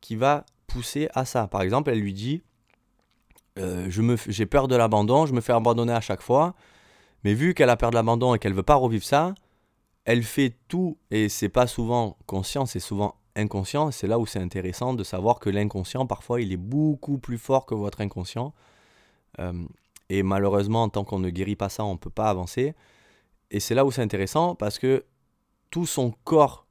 qui 0.00 0.16
va 0.16 0.46
pousser 0.66 1.08
à 1.14 1.24
ça. 1.24 1.46
Par 1.46 1.62
exemple, 1.62 1.90
elle 1.90 2.00
lui 2.00 2.14
dit 2.14 2.42
euh, 3.58 3.90
J'ai 4.28 4.46
peur 4.46 4.68
de 4.68 4.76
l'abandon, 4.76 5.26
je 5.26 5.34
me 5.34 5.40
fais 5.40 5.52
abandonner 5.52 5.92
à 5.92 6.00
chaque 6.00 6.22
fois, 6.22 6.54
mais 7.24 7.34
vu 7.34 7.54
qu'elle 7.54 7.70
a 7.70 7.76
peur 7.76 7.90
de 7.90 7.96
l'abandon 7.96 8.34
et 8.34 8.38
qu'elle 8.38 8.54
veut 8.54 8.62
pas 8.62 8.76
revivre 8.76 9.04
ça, 9.04 9.34
elle 10.06 10.22
fait 10.22 10.54
tout, 10.68 10.96
et 11.10 11.28
c'est 11.28 11.50
pas 11.50 11.66
souvent 11.66 12.16
conscient, 12.26 12.64
c'est 12.64 12.80
souvent 12.80 13.16
inconscient. 13.36 13.90
C'est 13.90 14.06
là 14.06 14.18
où 14.18 14.26
c'est 14.26 14.40
intéressant 14.40 14.94
de 14.94 15.04
savoir 15.04 15.38
que 15.38 15.50
l'inconscient, 15.50 16.06
parfois, 16.06 16.40
il 16.40 16.52
est 16.52 16.56
beaucoup 16.56 17.18
plus 17.18 17.38
fort 17.38 17.66
que 17.66 17.74
votre 17.74 18.00
inconscient. 18.00 18.54
Et 20.10 20.24
malheureusement, 20.24 20.88
tant 20.88 21.04
qu'on 21.04 21.20
ne 21.20 21.30
guérit 21.30 21.54
pas 21.54 21.68
ça, 21.68 21.84
on 21.84 21.92
ne 21.92 21.98
peut 21.98 22.10
pas 22.10 22.28
avancer. 22.28 22.74
Et 23.52 23.60
c'est 23.60 23.76
là 23.76 23.84
où 23.84 23.92
c'est 23.92 24.02
intéressant 24.02 24.56
parce 24.56 24.78
que 24.78 25.04
tout 25.70 25.86
son 25.86 26.10
corps 26.24 26.66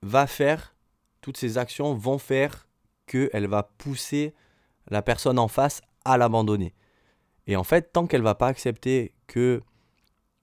va 0.00 0.28
faire, 0.28 0.76
toutes 1.20 1.36
ses 1.36 1.58
actions 1.58 1.92
vont 1.92 2.18
faire 2.18 2.68
qu'elle 3.06 3.48
va 3.48 3.64
pousser 3.64 4.32
la 4.90 5.02
personne 5.02 5.40
en 5.40 5.48
face 5.48 5.82
à 6.04 6.16
l'abandonner. 6.16 6.72
Et 7.48 7.56
en 7.56 7.64
fait, 7.64 7.92
tant 7.92 8.06
qu'elle 8.06 8.22
va 8.22 8.36
pas 8.36 8.46
accepter 8.46 9.12
que 9.26 9.60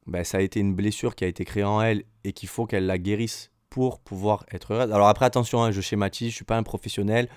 ben, 0.08 0.26
ça 0.26 0.40
a 0.40 0.42
été 0.42 0.60
une 0.60 0.76
blessure 0.76 1.16
qui 1.16 1.24
a 1.24 1.28
été 1.28 1.46
créée 1.46 1.64
en 1.64 1.82
elle 1.82 2.04
et 2.26 2.34
qu'il 2.34 2.50
faut 2.50 2.66
qu'elle 2.66 2.86
la 2.86 2.98
guérisse 2.98 3.50
pour 3.70 4.02
pouvoir 4.02 4.46
être 4.52 4.74
heureuse. 4.74 4.92
Alors 4.92 5.08
après, 5.08 5.26
attention, 5.26 5.64
hein, 5.64 5.72
je 5.72 5.80
schématise, 5.80 6.32
je 6.32 6.36
suis 6.36 6.46
pas 6.46 6.58
un 6.58 6.64
professionnel. 6.64 7.30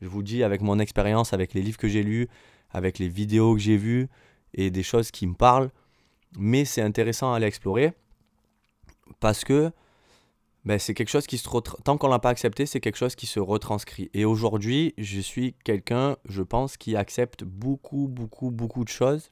Je 0.00 0.08
vous 0.08 0.24
dis 0.24 0.42
avec 0.42 0.60
mon 0.60 0.80
expérience, 0.80 1.32
avec 1.32 1.54
les 1.54 1.62
livres 1.62 1.78
que 1.78 1.88
j'ai 1.88 2.02
lus, 2.02 2.28
avec 2.76 2.98
les 2.98 3.08
vidéos 3.08 3.54
que 3.54 3.60
j'ai 3.60 3.78
vues 3.78 4.06
et 4.52 4.70
des 4.70 4.82
choses 4.82 5.10
qui 5.10 5.26
me 5.26 5.32
parlent. 5.32 5.70
Mais 6.36 6.66
c'est 6.66 6.82
intéressant 6.82 7.32
à 7.32 7.36
aller 7.36 7.46
explorer 7.46 7.94
parce 9.18 9.44
que 9.44 9.72
ben, 10.66 10.78
c'est 10.78 10.92
quelque 10.92 11.08
chose 11.08 11.26
qui 11.26 11.38
se 11.38 11.48
tant 11.84 11.96
qu'on 11.96 12.08
l'a 12.08 12.18
pas 12.18 12.28
accepté, 12.28 12.66
c'est 12.66 12.80
quelque 12.80 12.98
chose 12.98 13.14
qui 13.14 13.26
se 13.26 13.40
retranscrit. 13.40 14.10
Et 14.12 14.26
aujourd'hui, 14.26 14.92
je 14.98 15.20
suis 15.20 15.54
quelqu'un, 15.64 16.16
je 16.28 16.42
pense, 16.42 16.76
qui 16.76 16.96
accepte 16.96 17.44
beaucoup, 17.44 18.08
beaucoup, 18.08 18.50
beaucoup 18.50 18.84
de 18.84 18.90
choses 18.90 19.30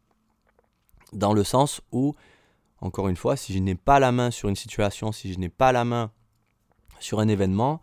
dans 1.12 1.34
le 1.34 1.44
sens 1.44 1.82
où, 1.92 2.14
encore 2.80 3.08
une 3.08 3.16
fois, 3.16 3.36
si 3.36 3.52
je 3.52 3.58
n'ai 3.58 3.74
pas 3.74 4.00
la 4.00 4.10
main 4.10 4.30
sur 4.30 4.48
une 4.48 4.56
situation, 4.56 5.12
si 5.12 5.34
je 5.34 5.38
n'ai 5.38 5.50
pas 5.50 5.70
la 5.70 5.84
main 5.84 6.12
sur 6.98 7.20
un 7.20 7.28
événement, 7.28 7.82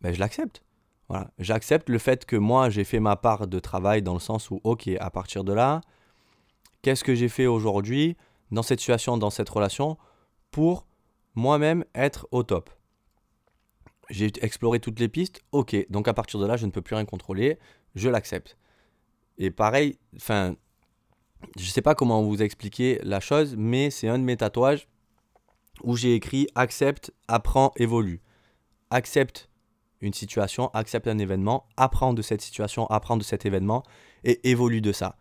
ben, 0.00 0.14
je 0.14 0.20
l'accepte. 0.20 0.62
Voilà. 1.10 1.32
J'accepte 1.40 1.88
le 1.88 1.98
fait 1.98 2.24
que 2.24 2.36
moi, 2.36 2.70
j'ai 2.70 2.84
fait 2.84 3.00
ma 3.00 3.16
part 3.16 3.48
de 3.48 3.58
travail 3.58 4.00
dans 4.00 4.14
le 4.14 4.20
sens 4.20 4.48
où, 4.52 4.60
ok, 4.62 4.88
à 5.00 5.10
partir 5.10 5.42
de 5.42 5.52
là, 5.52 5.80
qu'est-ce 6.82 7.02
que 7.02 7.16
j'ai 7.16 7.28
fait 7.28 7.46
aujourd'hui 7.46 8.16
dans 8.52 8.62
cette 8.62 8.78
situation, 8.78 9.18
dans 9.18 9.28
cette 9.28 9.48
relation, 9.48 9.98
pour 10.52 10.86
moi-même 11.34 11.84
être 11.96 12.28
au 12.30 12.44
top? 12.44 12.70
J'ai 14.08 14.30
exploré 14.40 14.78
toutes 14.78 15.00
les 15.00 15.08
pistes, 15.08 15.42
ok, 15.50 15.84
donc 15.90 16.06
à 16.06 16.14
partir 16.14 16.38
de 16.38 16.46
là, 16.46 16.56
je 16.56 16.64
ne 16.64 16.70
peux 16.70 16.80
plus 16.80 16.94
rien 16.94 17.04
contrôler, 17.04 17.58
je 17.96 18.08
l'accepte. 18.08 18.56
Et 19.36 19.50
pareil, 19.50 19.98
enfin, 20.14 20.54
je 21.56 21.64
ne 21.64 21.70
sais 21.70 21.82
pas 21.82 21.96
comment 21.96 22.22
vous 22.22 22.40
expliquer 22.40 23.00
la 23.02 23.18
chose, 23.18 23.56
mais 23.58 23.90
c'est 23.90 24.06
un 24.06 24.18
de 24.20 24.24
mes 24.24 24.36
tatouages 24.36 24.86
où 25.82 25.96
j'ai 25.96 26.14
écrit 26.14 26.46
accepte, 26.54 27.12
apprends, 27.26 27.72
évolue. 27.74 28.22
Accepte 28.90 29.49
une 30.00 30.14
situation, 30.14 30.70
accepte 30.72 31.08
un 31.08 31.18
événement, 31.18 31.66
apprends 31.76 32.14
de 32.14 32.22
cette 32.22 32.40
situation, 32.40 32.86
apprends 32.86 33.16
de 33.16 33.22
cet 33.22 33.46
événement 33.46 33.82
et 34.24 34.48
évolue 34.48 34.80
de 34.80 34.92
ça. 34.92 35.16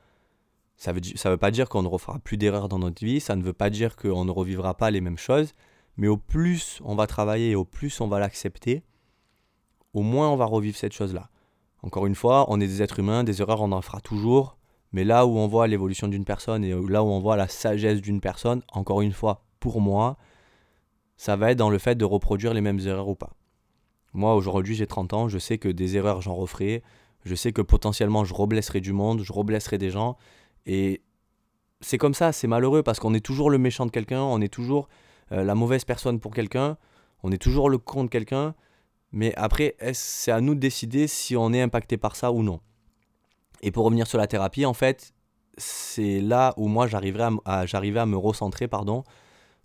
Ça 0.78 0.94
ne 0.94 1.30
veut 1.30 1.38
pas 1.38 1.52
dire 1.52 1.68
qu'on 1.68 1.82
ne 1.82 1.88
refera 1.88 2.20
plus 2.20 2.38
d'erreurs 2.38 2.70
dans 2.70 2.80
notre 2.80 3.04
vie, 3.04 3.20
ça 3.20 3.36
ne 3.36 3.44
veut 3.44 3.54
pas 3.54 3.70
dire 3.70 3.98
qu'on 3.98 4.24
ne 4.24 4.32
revivra 4.32 4.76
pas 4.76 4.92
les 4.92 5.02
mêmes 5.02 5.18
choses, 5.18 5.54
mais 5.98 6.08
au 6.08 6.15
plus 6.15 6.80
on 6.86 6.96
va 6.96 7.08
travailler 7.08 7.52
et 7.52 7.56
au 7.56 7.65
plus 7.65 8.00
on 8.00 8.08
va 8.08 8.20
l'accepter, 8.20 8.84
au 9.94 10.02
moins 10.02 10.30
on 10.30 10.38
va 10.38 10.46
revivre 10.46 10.78
cette 10.78 10.94
chose-là. 10.94 11.30
Encore 11.82 12.06
une 12.06 12.15
fois, 12.15 12.46
on 12.50 12.62
est 12.62 12.68
des 12.68 12.82
êtres 12.82 13.00
humains, 13.00 13.24
des 13.24 13.42
erreurs 13.42 13.62
on 13.62 13.72
en 13.74 13.82
fera 13.82 14.00
toujours, 14.00 14.58
mais 14.92 15.04
là 15.04 15.26
où 15.26 15.38
on 15.38 15.48
voit 15.48 15.68
l'évolution 15.68 16.08
d'une 16.08 16.26
personne 16.26 16.63
et 16.63 16.74
là 16.88 17.04
où 17.04 17.08
on 17.08 17.20
voit 17.20 17.36
la 17.36 17.48
sagesse 17.48 18.02
d'une 18.02 18.22
personne, 18.22 18.63
encore 18.72 19.02
une 19.02 19.12
fois, 19.12 19.44
pour 19.60 19.82
moi, 19.82 20.18
ça 21.18 21.36
va 21.36 21.52
être 21.52 21.58
dans 21.58 21.70
le 21.70 21.78
fait 21.78 21.96
de 21.96 22.06
reproduire 22.06 22.54
les 22.54 22.62
mêmes 22.62 22.80
erreurs 22.80 23.10
ou 23.10 23.15
pas. 23.15 23.32
Moi 24.13 24.36
aujourd'hui 24.36 24.76
j'ai 24.76 24.88
30 24.88 25.13
ans, 25.13 25.28
je 25.28 25.38
sais 25.38 25.58
que 25.58 25.69
des 25.69 25.98
erreurs 25.98 26.22
j'en 26.22 26.36
referai, 26.36 26.84
je 27.26 27.36
sais 27.36 27.52
que 27.52 27.62
potentiellement 27.62 28.24
je 28.24 28.34
reblesserai 28.34 28.82
du 28.82 28.93
monde, 28.93 29.22
je 29.24 29.34
reblesserai 29.34 29.78
des 29.78 29.91
gens, 29.91 30.17
et 30.65 31.02
c'est 31.82 31.98
comme 31.98 32.13
ça, 32.13 32.32
c'est 32.32 32.48
malheureux 32.48 32.84
parce 32.84 33.00
qu'on 33.00 33.13
est 33.13 33.26
toujours 33.26 33.50
le 33.50 33.58
méchant 33.58 33.86
de 33.86 33.91
quelqu'un, 33.91 34.22
on 34.22 34.41
est 34.41 34.54
toujours 34.54 34.89
euh, 35.32 35.43
la 35.43 35.56
mauvaise 35.56 35.86
personne 35.86 36.19
pour 36.19 36.34
quelqu'un, 36.34 36.78
on 37.24 37.32
est 37.32 37.38
toujours 37.38 37.69
le 37.69 37.78
con 37.78 38.04
de 38.04 38.10
quelqu'un, 38.10 38.56
mais 39.12 39.34
après, 39.36 39.76
c'est 39.93 40.32
à 40.32 40.41
nous 40.41 40.56
de 40.56 40.60
décider 40.60 41.08
si 41.08 41.36
on 41.36 41.52
est 41.54 41.62
impacté 41.62 41.98
par 41.98 42.15
ça 42.15 42.32
ou 42.32 42.43
non. 42.43 42.60
Et 43.62 43.72
pour 43.72 43.86
revenir 43.86 44.08
sur 44.08 44.17
la 44.17 44.28
thérapie, 44.28 44.65
en 44.65 44.74
fait, 44.74 45.13
c'est 45.58 46.22
là 46.22 46.54
où 46.58 46.67
moi 46.67 46.88
j'arriverai 46.88 47.30
à, 47.45 47.65
j'arrivais 47.65 48.00
à 48.00 48.06
me 48.06 48.17
recentrer, 48.17 48.67
pardon, 48.67 49.04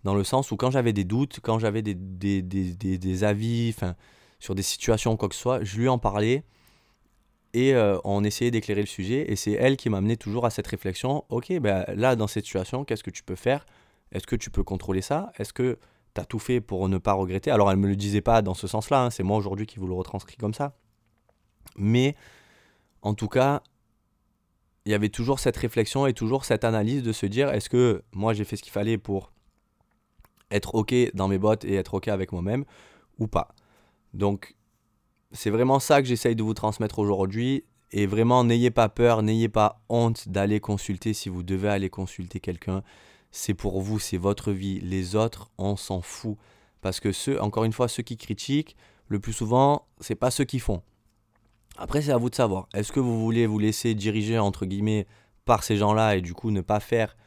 dans 0.03 0.15
le 0.15 0.23
sens 0.23 0.51
où 0.51 0.57
quand 0.57 0.71
j'avais 0.71 0.93
des 0.93 1.03
doutes, 1.03 1.39
quand 1.41 1.59
j'avais 1.59 1.81
des, 1.81 1.95
des, 1.95 2.41
des, 2.41 2.97
des, 2.97 3.23
avis 3.23 3.73
sur 4.45 4.55
des 4.55 4.63
situations 4.63 5.17
quoi 5.17 5.27
que 5.27 5.35
ce 5.35 5.41
soit, 5.41 5.63
je 5.63 5.77
lui 5.79 5.89
en 5.89 5.97
parlais 5.97 6.43
et 7.53 7.73
euh, 7.73 7.97
on 8.03 8.23
essayait 8.23 8.51
d'éclairer 8.51 8.81
le 8.81 8.87
sujet. 8.87 9.31
Et 9.31 9.35
c'est 9.35 9.53
elle 9.53 9.77
qui 9.77 9.89
m'a 9.89 9.97
amené 9.97 10.17
toujours 10.17 10.45
à 10.45 10.49
cette 10.49 10.67
réflexion, 10.67 11.23
ok, 11.29 11.57
ben 11.59 11.85
là 11.95 12.15
dans 12.15 12.27
cette 12.27 12.45
situation, 12.45 12.83
qu'est-ce 12.85 13.03
que 13.03 13.09
tu 13.09 13.23
peux 13.23 13.35
faire? 13.35 13.65
Est-ce 14.11 14.27
que 14.27 14.35
tu 14.35 14.51
peux 14.51 14.63
contrôler 14.63 15.01
ça? 15.01 15.31
Est-ce 15.39 15.53
que 15.53 15.79
tu 16.13 16.21
as 16.21 16.25
tout 16.25 16.39
fait 16.39 16.61
pour 16.61 16.87
ne 16.89 16.97
pas 16.97 17.13
regretter? 17.13 17.49
Alors, 17.51 17.71
elle 17.71 17.77
ne 17.77 17.83
me 17.83 17.87
le 17.87 17.95
disait 17.95 18.21
pas 18.21 18.41
dans 18.41 18.53
ce 18.53 18.67
sens-là, 18.67 19.05
hein, 19.05 19.09
c'est 19.09 19.23
moi 19.23 19.37
aujourd'hui 19.37 19.65
qui 19.65 19.79
vous 19.79 19.87
le 19.87 19.93
retranscris 19.93 20.37
comme 20.37 20.53
ça. 20.53 20.75
Mais 21.77 22.15
en 23.01 23.13
tout 23.13 23.29
cas, 23.29 23.63
il 24.85 24.91
y 24.91 24.95
avait 24.95 25.09
toujours 25.09 25.39
cette 25.39 25.57
réflexion 25.57 26.05
et 26.05 26.13
toujours 26.13 26.45
cette 26.45 26.63
analyse 26.65 27.03
de 27.03 27.11
se 27.13 27.25
dire 27.25 27.49
est-ce 27.49 27.69
que 27.69 28.03
moi 28.11 28.33
j'ai 28.33 28.43
fait 28.43 28.57
ce 28.57 28.63
qu'il 28.63 28.73
fallait 28.73 28.97
pour 28.97 29.31
être 30.51 30.75
OK 30.75 30.93
dans 31.13 31.27
mes 31.27 31.39
bottes 31.39 31.65
et 31.65 31.75
être 31.75 31.95
OK 31.95 32.09
avec 32.09 32.31
moi-même 32.31 32.65
ou 33.17 33.27
pas? 33.27 33.55
Donc, 34.15 34.55
c'est 35.31 35.49
vraiment 35.49 35.79
ça 35.79 36.01
que 36.01 36.07
j'essaye 36.07 36.35
de 36.35 36.43
vous 36.43 36.53
transmettre 36.53 36.99
aujourd'hui. 36.99 37.63
Et 37.91 38.07
vraiment, 38.07 38.43
n'ayez 38.43 38.71
pas 38.71 38.89
peur, 38.89 39.21
n'ayez 39.21 39.49
pas 39.49 39.81
honte 39.89 40.27
d'aller 40.27 40.59
consulter 40.59 41.13
si 41.13 41.29
vous 41.29 41.43
devez 41.43 41.69
aller 41.69 41.89
consulter 41.89 42.39
quelqu'un 42.39 42.83
c'est 43.35 43.53
pour 43.53 43.81
vous, 43.81 43.99
c'est 43.99 44.17
votre 44.17 44.53
vie. 44.53 44.79
Les 44.79 45.17
autres, 45.17 45.51
on 45.57 45.75
s'en 45.75 46.01
fout. 46.01 46.37
Parce 46.79 47.01
que 47.01 47.11
ceux, 47.11 47.41
encore 47.41 47.65
une 47.65 47.73
fois, 47.73 47.89
ceux 47.89 48.01
qui 48.01 48.15
critiquent, 48.15 48.77
le 49.09 49.19
plus 49.19 49.33
souvent, 49.33 49.87
c'est 49.99 50.15
pas 50.15 50.31
ceux 50.31 50.45
qui 50.45 50.59
font. 50.59 50.81
Après, 51.77 52.01
c'est 52.01 52.13
à 52.13 52.17
vous 52.17 52.29
de 52.29 52.35
savoir. 52.35 52.69
Est-ce 52.73 52.93
que 52.93 53.01
vous 53.01 53.19
voulez 53.19 53.45
vous 53.45 53.59
laisser 53.59 53.93
diriger, 53.93 54.39
entre 54.39 54.65
guillemets, 54.65 55.05
par 55.43 55.65
ces 55.65 55.75
gens-là 55.75 56.15
et 56.15 56.21
du 56.21 56.33
coup 56.33 56.49
ne 56.49 56.61
pas 56.61 56.79
faire 56.79 57.17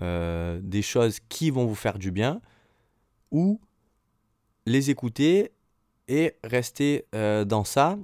euh, 0.00 0.58
des 0.62 0.80
choses 0.80 1.18
qui 1.28 1.50
vont 1.50 1.66
vous 1.66 1.74
faire 1.74 1.98
du 1.98 2.12
bien 2.12 2.40
Ou 3.30 3.60
les 4.64 4.88
écouter 4.88 5.52
et 6.08 6.34
rester 6.42 7.04
euh, 7.14 7.44
dans 7.44 7.64
ça 7.64 7.98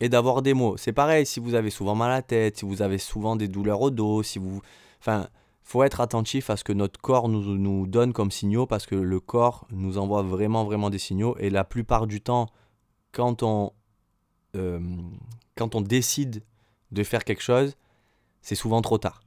et 0.00 0.08
d'avoir 0.08 0.42
des 0.42 0.54
mots. 0.54 0.76
C'est 0.76 0.92
pareil, 0.92 1.26
si 1.26 1.40
vous 1.40 1.54
avez 1.54 1.70
souvent 1.70 1.94
mal 1.94 2.10
à 2.10 2.14
la 2.14 2.22
tête, 2.22 2.58
si 2.58 2.64
vous 2.64 2.82
avez 2.82 2.98
souvent 2.98 3.36
des 3.36 3.48
douleurs 3.48 3.80
au 3.80 3.90
dos, 3.90 4.22
si 4.22 4.38
vous... 4.38 4.62
Enfin, 5.00 5.28
faut 5.62 5.84
être 5.84 6.00
attentif 6.00 6.50
à 6.50 6.56
ce 6.56 6.64
que 6.64 6.72
notre 6.72 7.00
corps 7.00 7.28
nous, 7.28 7.86
donne 7.86 8.12
comme 8.12 8.30
signaux 8.30 8.66
parce 8.66 8.86
que 8.86 8.96
le 8.96 9.20
corps 9.20 9.68
nous 9.70 9.98
envoie 9.98 10.22
vraiment, 10.22 10.64
vraiment 10.64 10.90
des 10.90 10.98
signaux. 10.98 11.36
Et 11.38 11.48
la 11.48 11.64
plupart 11.64 12.06
du 12.08 12.20
temps, 12.20 12.48
quand 13.12 13.42
on, 13.42 13.72
euh, 14.56 14.80
quand 15.56 15.76
on 15.76 15.80
décide 15.80 16.42
de 16.90 17.04
faire 17.04 17.24
quelque 17.24 17.42
chose, 17.42 17.76
c'est 18.42 18.56
souvent 18.56 18.82
trop 18.82 18.98
tard. 18.98 19.20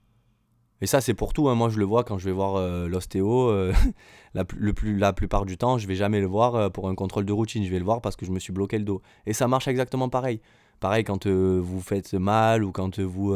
Et 0.83 0.85
ça, 0.85 1.01
c'est 1.01 1.15
pour 1.15 1.33
tout. 1.33 1.49
Hein. 1.49 1.55
Moi, 1.55 1.69
je 1.69 1.79
le 1.79 1.85
vois 1.85 2.03
quand 2.03 2.19
je 2.19 2.25
vais 2.25 2.31
voir 2.31 2.55
euh, 2.55 2.87
l'ostéo. 2.87 3.49
Euh, 3.49 3.73
la, 4.35 4.43
le 4.55 4.73
plus, 4.73 4.95
la 4.97 5.13
plupart 5.13 5.45
du 5.45 5.57
temps, 5.57 5.79
je 5.79 5.87
vais 5.87 5.95
jamais 5.95 6.19
le 6.19 6.27
voir 6.27 6.71
pour 6.71 6.87
un 6.87 6.93
contrôle 6.93 7.25
de 7.25 7.33
routine. 7.33 7.63
Je 7.65 7.71
vais 7.71 7.79
le 7.79 7.85
voir 7.85 8.01
parce 8.01 8.15
que 8.15 8.25
je 8.25 8.31
me 8.31 8.39
suis 8.39 8.53
bloqué 8.53 8.77
le 8.77 8.85
dos. 8.85 9.01
Et 9.25 9.33
ça 9.33 9.47
marche 9.47 9.67
exactement 9.67 10.09
pareil. 10.09 10.41
Pareil 10.79 11.03
quand 11.03 11.25
vous 11.25 11.79
faites 11.79 12.13
mal 12.13 12.63
ou 12.63 12.71
quand 12.71 12.99
vous 12.99 13.33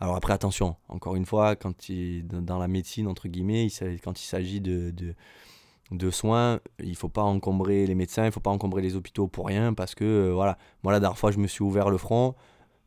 alors 0.00 0.14
après, 0.14 0.32
attention, 0.32 0.76
encore 0.88 1.16
une 1.16 1.26
fois, 1.26 1.56
quand 1.56 1.88
il, 1.88 2.26
dans 2.26 2.58
la 2.58 2.68
médecine, 2.68 3.08
entre 3.08 3.28
guillemets, 3.28 3.68
quand 4.04 4.20
il 4.20 4.24
s'agit 4.24 4.60
de, 4.60 4.94
de, 5.90 6.10
soins, 6.10 6.60
il 6.78 6.94
faut 6.94 7.08
pas 7.08 7.22
encombrer 7.22 7.86
les 7.86 7.96
médecins, 7.96 8.24
il 8.24 8.30
faut 8.30 8.40
pas 8.40 8.50
encombrer 8.50 8.80
les 8.80 8.94
hôpitaux 8.94 9.26
pour 9.26 9.46
rien, 9.46 9.74
parce 9.74 9.96
que, 9.96 10.04
euh, 10.04 10.32
voilà, 10.32 10.56
moi 10.84 10.92
la 10.92 11.00
dernière 11.00 11.18
fois, 11.18 11.32
je 11.32 11.38
me 11.38 11.48
suis 11.48 11.64
ouvert 11.64 11.90
le 11.90 11.98
front, 11.98 12.36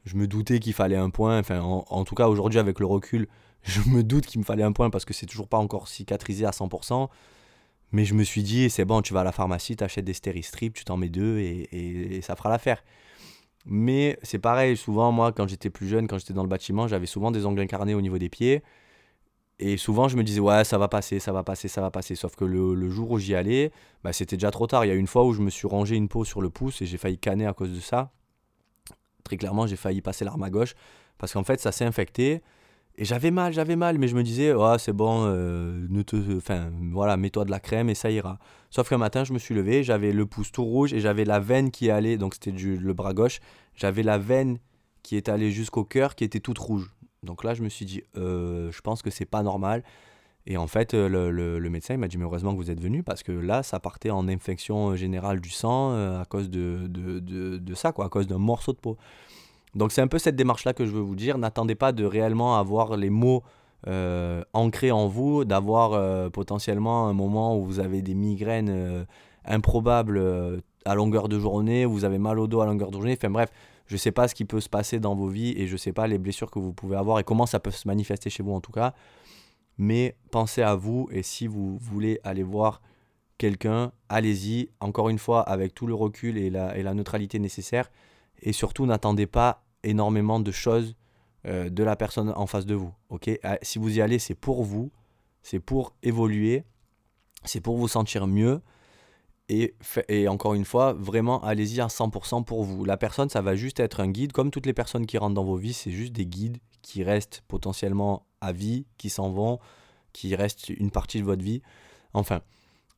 je 0.05 0.15
me 0.15 0.25
doutais 0.25 0.59
qu'il 0.59 0.73
fallait 0.73 0.95
un 0.95 1.09
point, 1.09 1.39
enfin, 1.39 1.59
en, 1.59 2.03
tout 2.05 2.15
cas, 2.15 2.29
aujourd'hui, 2.29 2.59
avec 2.59 2.79
le 2.79 2.85
recul, 2.85 3.27
je 3.63 3.81
me 3.89 4.03
doute 4.03 4.25
qu'il 4.25 4.39
me 4.39 4.45
fallait 4.45 4.63
un 4.63 4.71
point, 4.71 4.89
parce 4.89 5.05
que 5.05 5.13
c'est 5.13 5.25
toujours 5.25 5.47
pas 5.47 5.57
encore 5.57 5.87
cicatrisé 5.87 6.45
à 6.45 6.51
100%, 6.51 7.09
mais 7.91 8.05
je 8.05 8.13
me 8.13 8.23
suis 8.23 8.43
dit, 8.43 8.69
c'est 8.69 8.85
bon, 8.85 9.01
tu 9.01 9.13
vas 9.13 9.21
à 9.21 9.23
la 9.23 9.31
pharmacie, 9.31 9.75
tu 9.75 9.83
achètes 9.83 10.05
des 10.05 10.13
stéristrips, 10.13 10.73
tu 10.73 10.85
t'en 10.85 10.97
mets 10.97 11.09
deux, 11.09 11.39
et, 11.39 12.17
et 12.17 12.21
ça 12.21 12.35
fera 12.35 12.49
l'affaire. 12.49 12.83
Mais 13.65 14.17
c'est 14.23 14.39
pareil, 14.39 14.75
souvent, 14.75 15.11
moi, 15.11 15.31
quand 15.31 15.47
j'étais 15.47 15.69
plus 15.69 15.87
jeune, 15.87 16.07
quand 16.07 16.17
j'étais 16.17 16.33
dans 16.33 16.43
le 16.43 16.49
bâtiment, 16.49 16.87
j'avais 16.87 17.05
souvent 17.05 17.31
des 17.31 17.45
ongles 17.45 17.61
incarnés 17.61 17.93
au 17.93 18.01
niveau 18.01 18.17
des 18.17 18.29
pieds. 18.29 18.63
Et 19.59 19.77
souvent, 19.77 20.07
je 20.07 20.17
me 20.17 20.23
disais, 20.23 20.39
ouais, 20.39 20.63
ça 20.63 20.79
va 20.79 20.87
passer, 20.87 21.19
ça 21.19 21.31
va 21.31 21.43
passer, 21.43 21.67
ça 21.67 21.81
va 21.81 21.91
passer. 21.91 22.15
Sauf 22.15 22.35
que 22.35 22.45
le, 22.45 22.89
jour 22.89 23.11
où 23.11 23.19
j'y 23.19 23.35
allais, 23.35 23.71
bah, 24.03 24.11
c'était 24.11 24.35
déjà 24.35 24.49
trop 24.49 24.65
tard. 24.65 24.85
Il 24.85 24.87
y 24.87 24.91
a 24.91 24.95
une 24.95 25.05
fois 25.05 25.23
où 25.23 25.33
je 25.33 25.41
me 25.41 25.51
suis 25.51 25.67
rangé 25.67 25.95
une 25.95 26.07
peau 26.07 26.25
sur 26.25 26.41
le 26.41 26.49
pouce 26.49 26.81
et 26.81 26.87
j'ai 26.87 26.97
failli 26.97 27.19
canner 27.19 27.45
à 27.45 27.53
cause 27.53 27.71
de 27.71 27.79
ça. 27.79 28.11
Très 29.23 29.37
clairement, 29.37 29.67
j'ai 29.67 29.75
failli 29.75 30.01
passer 30.01 30.25
l'arme 30.25 30.41
à 30.41 30.49
gauche 30.49 30.73
parce 31.19 31.33
qu'en 31.33 31.43
fait, 31.43 31.59
ça 31.59 31.71
s'est 31.71 31.85
infecté. 31.85 32.41
Et 32.97 33.05
j'avais 33.05 33.31
mal, 33.31 33.53
j'avais 33.53 33.75
mal, 33.75 33.97
mais 33.97 34.07
je 34.07 34.15
me 34.15 34.23
disais, 34.23 34.53
ouais, 34.53 34.77
c'est 34.77 34.93
bon, 34.93 35.25
euh, 35.25 35.87
ne 35.89 36.01
te, 36.01 36.15
enfin, 36.37 36.69
voilà, 36.91 37.15
mets-toi 37.17 37.45
de 37.45 37.51
la 37.51 37.59
crème 37.59 37.89
et 37.89 37.95
ça 37.95 38.11
ira. 38.11 38.37
Sauf 38.69 38.89
qu'un 38.89 38.97
matin, 38.97 39.23
je 39.23 39.33
me 39.33 39.39
suis 39.39 39.55
levé, 39.55 39.83
j'avais 39.83 40.11
le 40.11 40.25
pouce 40.25 40.51
tout 40.51 40.63
rouge 40.63 40.93
et 40.93 40.99
j'avais 40.99 41.25
la 41.25 41.39
veine 41.39 41.71
qui 41.71 41.89
allait, 41.89 42.17
donc 42.17 42.33
c'était 42.33 42.51
le 42.51 42.93
bras 42.93 43.13
gauche, 43.13 43.39
j'avais 43.75 44.03
la 44.03 44.17
veine 44.17 44.59
qui 45.03 45.15
est 45.15 45.29
allée 45.29 45.51
jusqu'au 45.51 45.83
cœur, 45.83 46.15
qui 46.15 46.23
était 46.23 46.41
toute 46.41 46.57
rouge. 46.57 46.93
Donc 47.23 47.43
là, 47.43 47.53
je 47.53 47.63
me 47.63 47.69
suis 47.69 47.85
dit, 47.85 48.03
euh, 48.17 48.71
je 48.71 48.81
pense 48.81 49.01
que 49.01 49.09
c'est 49.09 49.25
pas 49.25 49.41
normal. 49.41 49.83
Et 50.47 50.57
en 50.57 50.67
fait, 50.67 50.93
euh, 50.93 51.07
le, 51.31 51.69
médecin 51.69 51.95
m'a 51.97 52.07
dit, 52.07 52.17
mais 52.17 52.25
heureusement 52.25 52.51
que 52.51 52.57
vous 52.57 52.71
êtes 52.71 52.81
venu, 52.81 53.03
parce 53.03 53.23
que 53.23 53.31
là, 53.31 53.63
ça 53.63 53.79
partait 53.79 54.09
en 54.09 54.27
infection 54.27 54.95
générale 54.95 55.39
du 55.39 55.49
sang 55.49 55.93
à 56.19 56.25
cause 56.25 56.49
de, 56.49 56.87
de, 56.87 57.19
de, 57.57 57.73
ça, 57.73 57.93
quoi, 57.93 58.05
à 58.05 58.09
cause 58.09 58.27
d'un 58.27 58.39
morceau 58.39 58.73
de 58.73 58.79
peau. 58.79 58.97
Donc 59.75 59.91
c'est 59.91 60.01
un 60.01 60.07
peu 60.07 60.19
cette 60.19 60.35
démarche-là 60.35 60.73
que 60.73 60.85
je 60.85 60.91
veux 60.91 61.01
vous 61.01 61.15
dire. 61.15 61.37
N'attendez 61.37 61.75
pas 61.75 61.91
de 61.91 62.05
réellement 62.05 62.57
avoir 62.57 62.97
les 62.97 63.09
mots 63.09 63.43
ancrés 64.53 64.91
en 64.91 65.07
vous, 65.07 65.45
d'avoir 65.45 66.31
potentiellement 66.31 67.07
un 67.07 67.13
moment 67.13 67.57
où 67.57 67.63
vous 67.63 67.79
avez 67.79 68.01
des 68.01 68.15
migraines 68.15 69.05
improbables 69.45 70.61
à 70.85 70.95
longueur 70.95 71.29
de 71.29 71.39
journée, 71.39 71.85
vous 71.85 72.05
avez 72.05 72.17
mal 72.17 72.39
au 72.39 72.47
dos 72.47 72.61
à 72.61 72.65
longueur 72.65 72.89
de 72.89 72.97
journée. 72.97 73.17
Enfin 73.17 73.29
bref, 73.31 73.51
je 73.87 73.95
ne 73.95 73.97
sais 73.97 74.11
pas 74.11 74.27
ce 74.27 74.35
qui 74.35 74.45
peut 74.45 74.61
se 74.61 74.69
passer 74.69 74.99
dans 74.99 75.15
vos 75.15 75.27
vies 75.27 75.53
et 75.57 75.67
je 75.67 75.73
ne 75.73 75.77
sais 75.77 75.93
pas 75.93 76.07
les 76.07 76.17
blessures 76.17 76.51
que 76.51 76.59
vous 76.59 76.73
pouvez 76.73 76.95
avoir 76.95 77.19
et 77.19 77.23
comment 77.23 77.45
ça 77.45 77.59
peut 77.59 77.71
se 77.71 77.87
manifester 77.87 78.29
chez 78.29 78.43
vous 78.43 78.53
en 78.53 78.61
tout 78.61 78.71
cas. 78.71 78.93
Mais 79.77 80.15
pensez 80.31 80.61
à 80.61 80.75
vous 80.75 81.07
et 81.11 81.23
si 81.23 81.47
vous 81.47 81.77
voulez 81.77 82.19
aller 82.23 82.43
voir 82.43 82.81
quelqu'un, 83.37 83.91
allez-y, 84.09 84.69
encore 84.79 85.09
une 85.09 85.17
fois, 85.17 85.41
avec 85.41 85.73
tout 85.73 85.87
le 85.87 85.95
recul 85.95 86.37
et 86.37 86.51
la, 86.51 86.77
et 86.77 86.83
la 86.83 86.93
neutralité 86.93 87.39
nécessaire. 87.39 87.89
Et 88.43 88.53
surtout, 88.53 88.85
n'attendez 88.85 89.25
pas 89.25 89.60
énormément 89.83 90.39
de 90.39 90.51
choses 90.51 90.95
euh, 91.47 91.69
de 91.69 91.83
la 91.83 91.95
personne 91.95 92.31
en 92.35 92.45
face 92.45 92.65
de 92.65 92.75
vous. 92.75 92.93
ok? 93.09 93.29
Ah, 93.43 93.57
si 93.61 93.79
vous 93.79 93.97
y 93.97 94.01
allez, 94.01 94.19
c'est 94.19 94.35
pour 94.35 94.63
vous, 94.63 94.91
c'est 95.41 95.59
pour 95.59 95.95
évoluer, 96.03 96.63
c'est 97.45 97.61
pour 97.61 97.77
vous 97.77 97.87
sentir 97.87 98.27
mieux. 98.27 98.61
Et, 99.49 99.73
encore 100.29 100.53
une 100.53 100.63
fois, 100.63 100.93
vraiment, 100.93 101.43
allez-y 101.43 101.81
à 101.81 101.87
100% 101.87 102.45
pour 102.45 102.63
vous. 102.63 102.85
La 102.85 102.95
personne, 102.95 103.27
ça 103.27 103.41
va 103.41 103.53
juste 103.53 103.81
être 103.81 103.99
un 103.99 104.07
guide, 104.07 104.31
comme 104.31 104.49
toutes 104.49 104.65
les 104.65 104.73
personnes 104.73 105.05
qui 105.05 105.17
rentrent 105.17 105.33
dans 105.33 105.43
vos 105.43 105.57
vies, 105.57 105.73
c'est 105.73 105.91
juste 105.91 106.13
des 106.13 106.25
guides 106.25 106.59
qui 106.81 107.03
restent 107.03 107.43
potentiellement 107.49 108.25
à 108.39 108.53
vie, 108.53 108.85
qui 108.97 109.09
s'en 109.09 109.29
vont, 109.29 109.59
qui 110.13 110.35
restent 110.35 110.69
une 110.69 110.89
partie 110.89 111.19
de 111.19 111.25
votre 111.25 111.43
vie. 111.43 111.61
Enfin, 112.13 112.41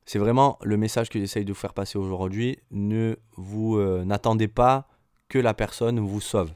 c'est 0.06 0.20
vraiment 0.20 0.60
le 0.62 0.78
message 0.78 1.10
que 1.10 1.20
j'essaye 1.20 1.44
de 1.44 1.54
vous 1.54 1.60
faire 1.60 1.74
passer 1.74 1.98
aujourd'hui. 1.98 2.60
Ne 2.70 3.16
vous 3.36 3.78
euh, 3.78 4.04
n'attendez 4.06 4.48
pas 4.48 4.88
que 5.30 5.40
la 5.40 5.56
personne 5.56 6.00
vous 6.00 6.22
sauve. 6.22 6.52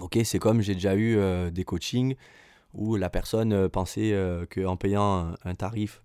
Ok, 0.00 0.18
c'est 0.24 0.38
comme 0.38 0.60
j'ai 0.60 0.74
déjà 0.74 0.94
eu 0.94 1.16
euh, 1.16 1.50
des 1.50 1.64
coachings 1.64 2.16
où 2.72 2.96
la 2.96 3.10
personne 3.10 3.52
euh, 3.52 3.68
pensait 3.68 4.14
qu'en 4.52 4.76
payant 4.76 5.34
un 5.44 5.54
tarif 5.54 6.02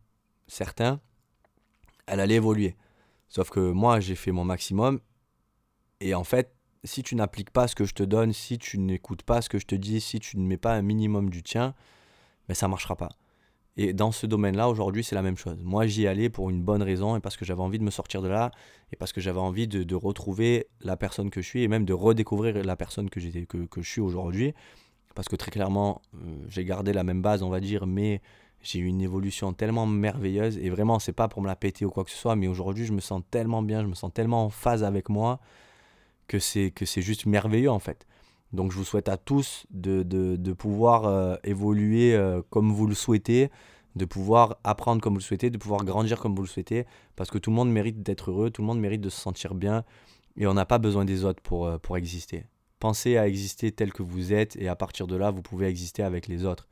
certain, 0.47 0.99
elle 2.07 2.19
allait 2.19 2.35
évoluer. 2.35 2.75
Sauf 3.27 3.49
que 3.49 3.59
moi, 3.59 3.99
j'ai 3.99 4.15
fait 4.15 4.31
mon 4.31 4.43
maximum. 4.43 4.99
Et 6.01 6.15
en 6.15 6.23
fait, 6.23 6.53
si 6.83 7.03
tu 7.03 7.15
n'appliques 7.15 7.51
pas 7.51 7.67
ce 7.67 7.75
que 7.75 7.85
je 7.85 7.93
te 7.93 8.03
donne, 8.03 8.33
si 8.33 8.57
tu 8.57 8.79
n'écoutes 8.79 9.23
pas 9.23 9.41
ce 9.41 9.49
que 9.49 9.59
je 9.59 9.65
te 9.65 9.75
dis, 9.75 10.01
si 10.01 10.19
tu 10.19 10.37
ne 10.37 10.45
mets 10.45 10.57
pas 10.57 10.73
un 10.73 10.81
minimum 10.81 11.29
du 11.29 11.43
tien, 11.43 11.75
ben 12.47 12.53
ça 12.53 12.67
ne 12.67 12.71
marchera 12.71 12.95
pas. 12.95 13.09
Et 13.77 13.93
dans 13.93 14.11
ce 14.11 14.25
domaine-là, 14.25 14.69
aujourd'hui, 14.69 15.03
c'est 15.03 15.15
la 15.15 15.21
même 15.21 15.37
chose. 15.37 15.63
Moi, 15.63 15.87
j'y 15.87 16.05
allais 16.07 16.29
pour 16.29 16.49
une 16.49 16.61
bonne 16.61 16.83
raison 16.83 17.15
et 17.15 17.19
parce 17.19 17.37
que 17.37 17.45
j'avais 17.45 17.61
envie 17.61 17.79
de 17.79 17.83
me 17.83 17.91
sortir 17.91 18.21
de 18.21 18.27
là 18.27 18.51
et 18.91 18.95
parce 18.95 19.13
que 19.13 19.21
j'avais 19.21 19.39
envie 19.39 19.67
de, 19.67 19.95
retrouver 19.95 20.67
la 20.81 20.97
personne 20.97 21.29
que 21.29 21.41
je 21.41 21.47
suis 21.47 21.63
et 21.63 21.67
même 21.67 21.85
de 21.85 21.93
redécouvrir 21.93 22.61
la 22.63 22.75
personne 22.75 23.09
que, 23.09 23.19
que, 23.45 23.57
que 23.65 23.81
je 23.81 23.89
suis 23.89 24.01
aujourd'hui. 24.01 24.53
Parce 25.15 25.27
que 25.27 25.35
très 25.35 25.51
clairement, 25.51 26.01
euh, 26.15 26.17
j'ai 26.49 26.65
gardé 26.65 26.93
la 26.93 27.03
même 27.03 27.21
base, 27.21 27.41
on 27.41 27.49
va 27.49 27.59
dire, 27.59 27.87
mais 27.87 28.21
j'ai 28.61 28.79
eu 28.79 28.85
une 28.85 29.01
évolution 29.01 29.53
tellement 29.53 29.85
merveilleuse 29.85 30.57
et 30.57 30.69
vraiment 30.69 30.99
c'est 30.99 31.13
pas 31.13 31.27
pour 31.27 31.41
me 31.41 31.47
la 31.47 31.55
péter 31.55 31.85
ou 31.85 31.89
quoi 31.89 32.03
que 32.03 32.11
ce 32.11 32.17
soit 32.17 32.35
mais 32.35 32.47
aujourd'hui 32.47 32.85
je 32.85 32.91
me 32.91 32.99
sens 32.99 33.21
tellement 33.31 33.61
bien 33.61 33.81
je 33.81 33.87
me 33.87 33.95
sens 33.95 34.11
tellement 34.13 34.45
en 34.45 34.49
phase 34.49 34.83
avec 34.83 35.09
moi 35.09 35.39
que 36.27 36.39
c'est 36.39 36.71
que 36.71 36.85
c'est 36.85 37.01
juste 37.01 37.25
merveilleux 37.25 37.71
en 37.71 37.79
fait 37.79 38.05
donc 38.53 38.71
je 38.71 38.77
vous 38.77 38.83
souhaite 38.83 39.09
à 39.09 39.17
tous 39.17 39.65
de, 39.69 40.03
de, 40.03 40.35
de 40.35 40.53
pouvoir 40.53 41.05
euh, 41.05 41.35
évoluer 41.43 42.15
euh, 42.15 42.41
comme 42.49 42.71
vous 42.71 42.87
le 42.87 42.95
souhaitez 42.95 43.49
de 43.95 44.05
pouvoir 44.05 44.57
apprendre 44.63 45.01
comme 45.01 45.13
vous 45.13 45.19
le 45.19 45.23
souhaitez 45.23 45.49
de 45.49 45.57
pouvoir 45.57 45.83
grandir 45.83 46.19
comme 46.19 46.35
vous 46.35 46.43
le 46.43 46.47
souhaitez 46.47 46.85
parce 47.15 47.29
que 47.29 47.37
tout 47.37 47.49
le 47.49 47.55
monde 47.55 47.71
mérite 47.71 48.01
d'être 48.01 48.31
heureux 48.31 48.49
tout 48.49 48.61
le 48.61 48.67
monde 48.67 48.79
mérite 48.79 49.01
de 49.01 49.09
se 49.09 49.19
sentir 49.19 49.55
bien 49.55 49.83
et 50.37 50.47
on 50.47 50.53
n'a 50.53 50.65
pas 50.65 50.77
besoin 50.77 51.05
des 51.05 51.25
autres 51.25 51.41
pour, 51.41 51.67
euh, 51.67 51.77
pour 51.77 51.97
exister 51.97 52.45
pensez 52.79 53.17
à 53.17 53.27
exister 53.27 53.71
tel 53.71 53.91
que 53.93 54.03
vous 54.03 54.33
êtes 54.33 54.55
et 54.55 54.67
à 54.67 54.75
partir 54.75 55.07
de 55.07 55.15
là 55.15 55.31
vous 55.31 55.41
pouvez 55.41 55.67
exister 55.67 56.03
avec 56.03 56.27
les 56.27 56.45
autres 56.45 56.67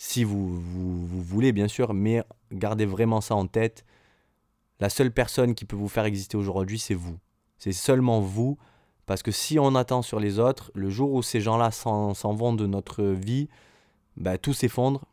si 0.00 0.22
vous, 0.22 0.60
vous, 0.60 1.22
voulez 1.22 1.50
bien 1.50 1.66
sûr, 1.66 1.92
mais 1.92 2.22
gardez 2.52 2.86
vraiment 2.86 3.20
ça 3.20 3.34
en 3.34 3.48
tête. 3.48 3.84
La 4.78 4.90
seule 4.90 5.12
personne 5.12 5.56
qui 5.56 5.64
peut 5.64 5.74
vous 5.74 5.88
faire 5.88 6.04
exister 6.04 6.36
aujourd'hui, 6.36 6.78
c'est 6.78 6.94
vous. 6.94 7.18
C'est 7.58 7.72
seulement 7.72 8.20
vous, 8.20 8.58
parce 9.08 9.22
que 9.22 9.30
si 9.32 9.58
on 9.58 9.74
attend 9.74 10.02
sur 10.02 10.20
les 10.20 10.38
autres, 10.38 10.70
le 10.74 10.90
jour 10.90 11.12
où 11.14 11.22
ces 11.22 11.40
gens-là 11.40 11.70
s'en 11.70 12.12
vont 12.34 12.52
de 12.52 12.66
notre 12.66 13.02
vie, 13.02 13.48
bah, 14.18 14.36
tout 14.36 14.52
s'effondre 14.52 15.06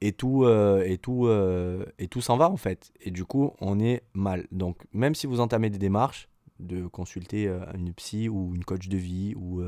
et 0.00 0.12
tout, 0.12 0.44
euh, 0.44 0.82
et 0.84 0.98
tout, 0.98 1.26
euh, 1.26 1.84
et 2.00 2.08
tout 2.08 2.20
s'en 2.20 2.36
va 2.36 2.50
en 2.50 2.56
fait. 2.56 2.92
Et 3.00 3.12
du 3.12 3.24
coup, 3.24 3.52
on 3.60 3.78
est 3.78 4.02
mal. 4.12 4.48
Donc, 4.50 4.78
même 4.92 5.14
si 5.14 5.28
vous 5.28 5.38
entamez 5.38 5.70
des 5.70 5.78
démarches, 5.78 6.28
de 6.58 6.88
consulter 6.88 7.46
euh, 7.46 7.60
une 7.74 7.94
psy 7.94 8.28
ou 8.28 8.56
une 8.56 8.64
coach 8.64 8.88
de 8.88 8.96
vie 8.96 9.34
ou 9.36 9.62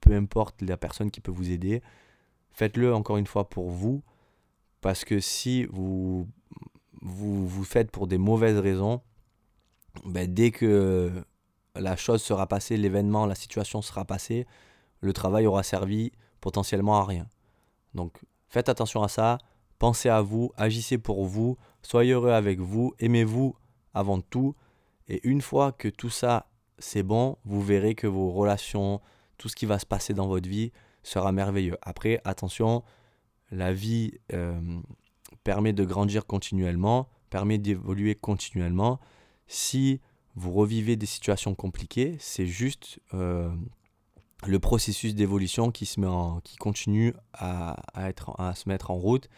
peu 0.00 0.14
importe 0.14 0.60
la 0.60 0.76
personne 0.76 1.10
qui 1.10 1.22
peut 1.22 1.32
vous 1.32 1.50
aider, 1.50 1.82
Faites-le 2.52 2.92
encore 2.92 3.16
une 3.16 3.26
fois 3.26 3.48
pour 3.48 3.70
vous, 3.70 4.02
parce 4.80 5.04
que 5.04 5.20
si 5.20 5.64
vous 5.66 6.26
vous, 7.00 7.46
vous 7.46 7.64
faites 7.64 7.90
pour 7.90 8.06
des 8.06 8.18
mauvaises 8.18 8.58
raisons, 8.58 9.00
ben 10.04 10.30
dès 10.30 10.50
que 10.50 11.10
la 11.74 11.96
chose 11.96 12.22
sera 12.22 12.46
passée, 12.46 12.76
l'événement, 12.76 13.26
la 13.26 13.34
situation 13.34 13.82
sera 13.82 14.04
passée, 14.04 14.46
le 15.00 15.12
travail 15.12 15.46
aura 15.46 15.62
servi 15.62 16.12
potentiellement 16.40 16.98
à 17.00 17.04
rien. 17.04 17.26
Donc 17.94 18.18
faites 18.48 18.68
attention 18.68 19.02
à 19.02 19.08
ça, 19.08 19.38
pensez 19.78 20.08
à 20.08 20.20
vous, 20.20 20.52
agissez 20.56 20.98
pour 20.98 21.24
vous, 21.24 21.56
soyez 21.82 22.12
heureux 22.12 22.32
avec 22.32 22.60
vous, 22.60 22.94
aimez-vous 22.98 23.56
avant 23.94 24.20
tout, 24.20 24.54
et 25.08 25.20
une 25.28 25.40
fois 25.40 25.72
que 25.72 25.88
tout 25.88 26.10
ça 26.10 26.46
c'est 26.80 27.02
bon, 27.02 27.36
vous 27.44 27.62
verrez 27.62 27.94
que 27.94 28.06
vos 28.06 28.30
relations, 28.30 29.00
tout 29.36 29.48
ce 29.48 29.56
qui 29.56 29.66
va 29.66 29.78
se 29.78 29.86
passer 29.86 30.14
dans 30.14 30.26
votre 30.26 30.48
vie, 30.48 30.72
sera 31.02 31.32
merveilleux. 31.32 31.76
Après, 31.82 32.20
attention, 32.24 32.82
la 33.50 33.72
vie 33.72 34.12
euh, 34.32 34.80
permet 35.44 35.72
de 35.72 35.84
grandir 35.84 36.26
continuellement, 36.26 37.08
permet 37.30 37.58
d'évoluer 37.58 38.14
continuellement. 38.14 38.98
Si 39.46 40.00
vous 40.40 40.52
revivez 40.52 40.96
des 40.96 41.06
situations 41.06 41.54
compliquées, 41.54 42.16
c'est 42.18 42.46
juste 42.46 42.98
euh, 43.12 43.50
le 44.46 44.58
processus 44.58 45.14
d'évolution 45.14 45.70
qui, 45.70 45.84
se 45.84 46.00
met 46.00 46.06
en, 46.06 46.40
qui 46.40 46.56
continue 46.56 47.14
à, 47.34 47.76
être, 47.96 48.34
à 48.40 48.54
se 48.54 48.68
mettre 48.68 48.90
en 48.90 48.94
route 48.96 49.28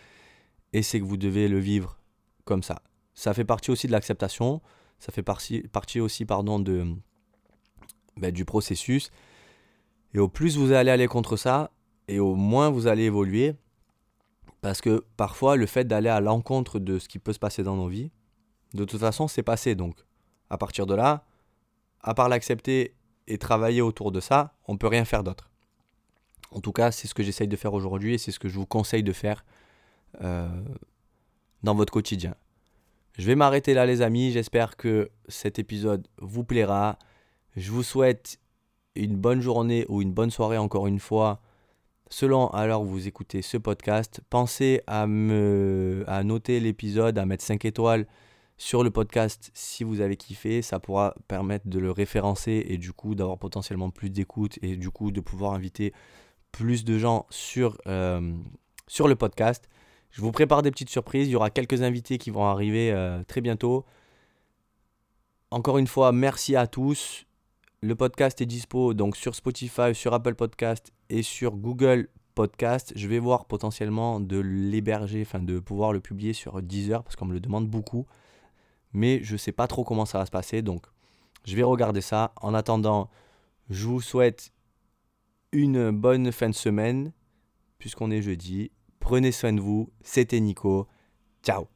et 0.73 0.83
c'est 0.83 1.01
que 1.01 1.05
vous 1.05 1.17
devez 1.17 1.49
le 1.49 1.59
vivre 1.59 1.99
comme 2.45 2.62
ça. 2.62 2.83
Ça 3.15 3.35
fait 3.35 3.45
partie 3.45 3.73
aussi 3.73 3.88
de 3.88 3.93
l'acceptation, 3.93 4.62
ça 5.01 5.12
fait 5.12 5.23
partie, 5.23 6.01
aussi 6.01 6.25
pardon, 6.25 6.61
de, 6.61 6.87
ben, 8.17 8.31
du 8.31 8.45
processus 8.45 9.11
et 10.15 10.21
au 10.21 10.29
plus 10.29 10.57
vous 10.57 10.73
allez 10.73 10.91
aller 10.91 11.09
contre 11.09 11.37
ça, 11.37 11.73
et 12.07 12.21
au 12.21 12.35
moins 12.35 12.71
vous 12.71 12.87
allez 12.87 13.05
évoluer. 13.05 13.55
Parce 14.61 14.81
que 14.81 15.05
parfois, 15.17 15.57
le 15.57 15.67
fait 15.67 15.85
d'aller 15.85 16.09
à 16.09 16.21
l'encontre 16.21 16.79
de 16.79 16.99
ce 16.99 17.09
qui 17.09 17.19
peut 17.19 17.33
se 17.33 17.38
passer 17.38 17.65
dans 17.65 17.77
nos 17.77 17.88
vies, 17.88 18.12
de 18.75 18.85
toute 18.85 19.01
façon, 19.01 19.27
c'est 19.27 19.43
passé. 19.43 19.75
Donc, 19.75 19.97
à 20.53 20.59
partir 20.59 20.85
de 20.85 20.95
là, 20.95 21.25
à 22.03 22.12
part 22.12 22.29
l'accepter 22.29 22.95
et 23.27 23.38
travailler 23.38 23.81
autour 23.81 24.12
de 24.12 24.21
ça, 24.21 24.53
on 24.69 24.75
ne 24.75 24.79
peut 24.79 24.87
rien 24.87 25.07
faire 25.07 25.25
d'autre. 25.25 25.51
En 26.51 26.61
tout 26.61 26.73
cas, 26.73 26.91
c'est 26.91 27.09
ce 27.09 27.15
que 27.15 27.23
j'essaye 27.23 27.49
de 27.49 27.57
faire 27.57 27.73
aujourd'hui 27.73 28.15
et 28.15 28.19
c'est 28.19 28.33
ce 28.33 28.38
que 28.38 28.51
je 28.51 28.57
vous 28.57 28.67
conseille 28.67 29.03
de 29.03 29.15
faire 29.15 29.47
euh, 30.21 30.47
dans 31.62 31.75
votre 31.75 31.91
quotidien. 31.91 32.35
Je 33.17 33.27
vais 33.27 33.35
m'arrêter 33.35 33.73
là, 33.73 33.87
les 33.87 34.03
amis. 34.03 34.31
J'espère 34.31 34.77
que 34.77 35.11
cet 35.27 35.59
épisode 35.59 36.07
vous 36.19 36.45
plaira. 36.45 36.99
Je 37.57 37.71
vous 37.71 37.83
souhaite 37.83 38.38
une 38.95 39.17
bonne 39.17 39.41
journée 39.41 39.87
ou 39.88 40.03
une 40.03 40.12
bonne 40.12 40.31
soirée 40.31 40.59
encore 40.59 40.87
une 40.87 41.01
fois, 41.01 41.41
selon 42.11 42.49
à 42.49 42.67
l'heure 42.67 42.83
vous 42.83 43.09
écoutez 43.09 43.41
ce 43.41 43.57
podcast. 43.57 44.21
Pensez 44.29 44.83
à, 44.87 45.07
me, 45.07 46.05
à 46.07 46.23
noter 46.25 46.61
l'épisode, 46.61 47.17
à 47.17 47.25
mettre 47.25 47.43
5 47.43 47.65
étoiles 47.65 48.07
sur 48.62 48.85
le 48.85 48.92
podcast 48.92 49.51
si 49.55 49.83
vous 49.83 50.01
avez 50.01 50.16
kiffé. 50.16 50.62
Ça 50.62 50.79
pourra 50.79 51.16
permettre 51.27 51.66
de 51.66 51.81
le 51.81 51.90
référencer 51.90 52.64
et 52.68 52.79
du 52.79 52.92
coup 52.92 53.16
d'avoir 53.16 53.37
potentiellement 53.37 53.90
plus 53.90 54.09
d'écoute 54.09 54.61
et 54.62 54.77
du 54.77 54.88
coup 54.88 55.11
de 55.11 55.20
pouvoir 55.20 55.55
inviter 55.55 55.92
plus 56.53 56.85
de 56.85 56.96
gens 56.96 57.27
sur, 57.29 57.77
euh, 57.88 58.33
sur 58.87 59.09
le 59.09 59.16
podcast. 59.16 59.68
Je 60.12 60.20
vous 60.20 60.31
prépare 60.31 60.62
des 60.62 60.70
petites 60.70 60.90
surprises. 60.90 61.27
Il 61.27 61.33
y 61.33 61.37
aura 61.37 61.51
quelques 61.51 61.83
invités 61.83 62.18
qui 62.18 62.31
vont 62.31 62.44
arriver 62.44 62.92
euh, 62.92 63.25
très 63.25 63.40
bientôt. 63.40 63.85
Encore 65.51 65.79
une 65.79 65.88
fois, 65.88 66.12
merci 66.12 66.55
à 66.55 66.68
tous. 66.68 67.27
Le 67.81 67.96
podcast 67.96 68.40
est 68.40 68.46
dispo 68.46 68.94
donc 68.94 69.16
sur 69.16 69.35
Spotify, 69.35 69.92
sur 69.92 70.14
Apple 70.14 70.37
Podcast 70.37 70.92
et 71.11 71.25
sur 71.25 71.57
Google 71.57 72.11
Podcast. 72.37 72.92
Je 72.94 73.09
vais 73.09 73.18
voir 73.18 73.46
potentiellement 73.46 74.20
de 74.20 74.38
l'héberger, 74.38 75.22
enfin 75.22 75.40
de 75.40 75.59
pouvoir 75.59 75.92
le 75.92 75.98
publier 75.98 76.33
sur 76.33 76.62
Deezer 76.62 77.03
parce 77.03 77.16
qu'on 77.16 77.27
me 77.27 77.35
le 77.35 77.40
demande 77.40 77.66
beaucoup. 77.66 78.07
Mais 78.92 79.22
je 79.22 79.33
ne 79.33 79.38
sais 79.38 79.52
pas 79.52 79.66
trop 79.66 79.85
comment 79.85 80.07
ça 80.07 80.18
va 80.18 80.26
se 80.26 80.31
passer. 80.31 80.62
Donc 80.62 80.87
je 81.44 81.57
vais 81.57 81.62
regarder 81.62 82.00
ça. 82.00 82.33
En 82.40 82.55
attendant, 82.55 83.11
je 83.70 83.87
vous 83.87 84.00
souhaite 84.00 84.52
une 85.52 85.90
bonne 85.90 86.33
fin 86.33 86.48
de 86.48 86.55
semaine, 86.55 87.12
puisqu'on 87.78 88.11
est 88.11 88.22
jeudi. 88.22 88.70
Prenez 89.00 89.33
soin 89.33 89.52
de 89.52 89.61
vous. 89.61 89.90
C'était 90.02 90.40
Nico. 90.40 90.87
Ciao 91.42 91.66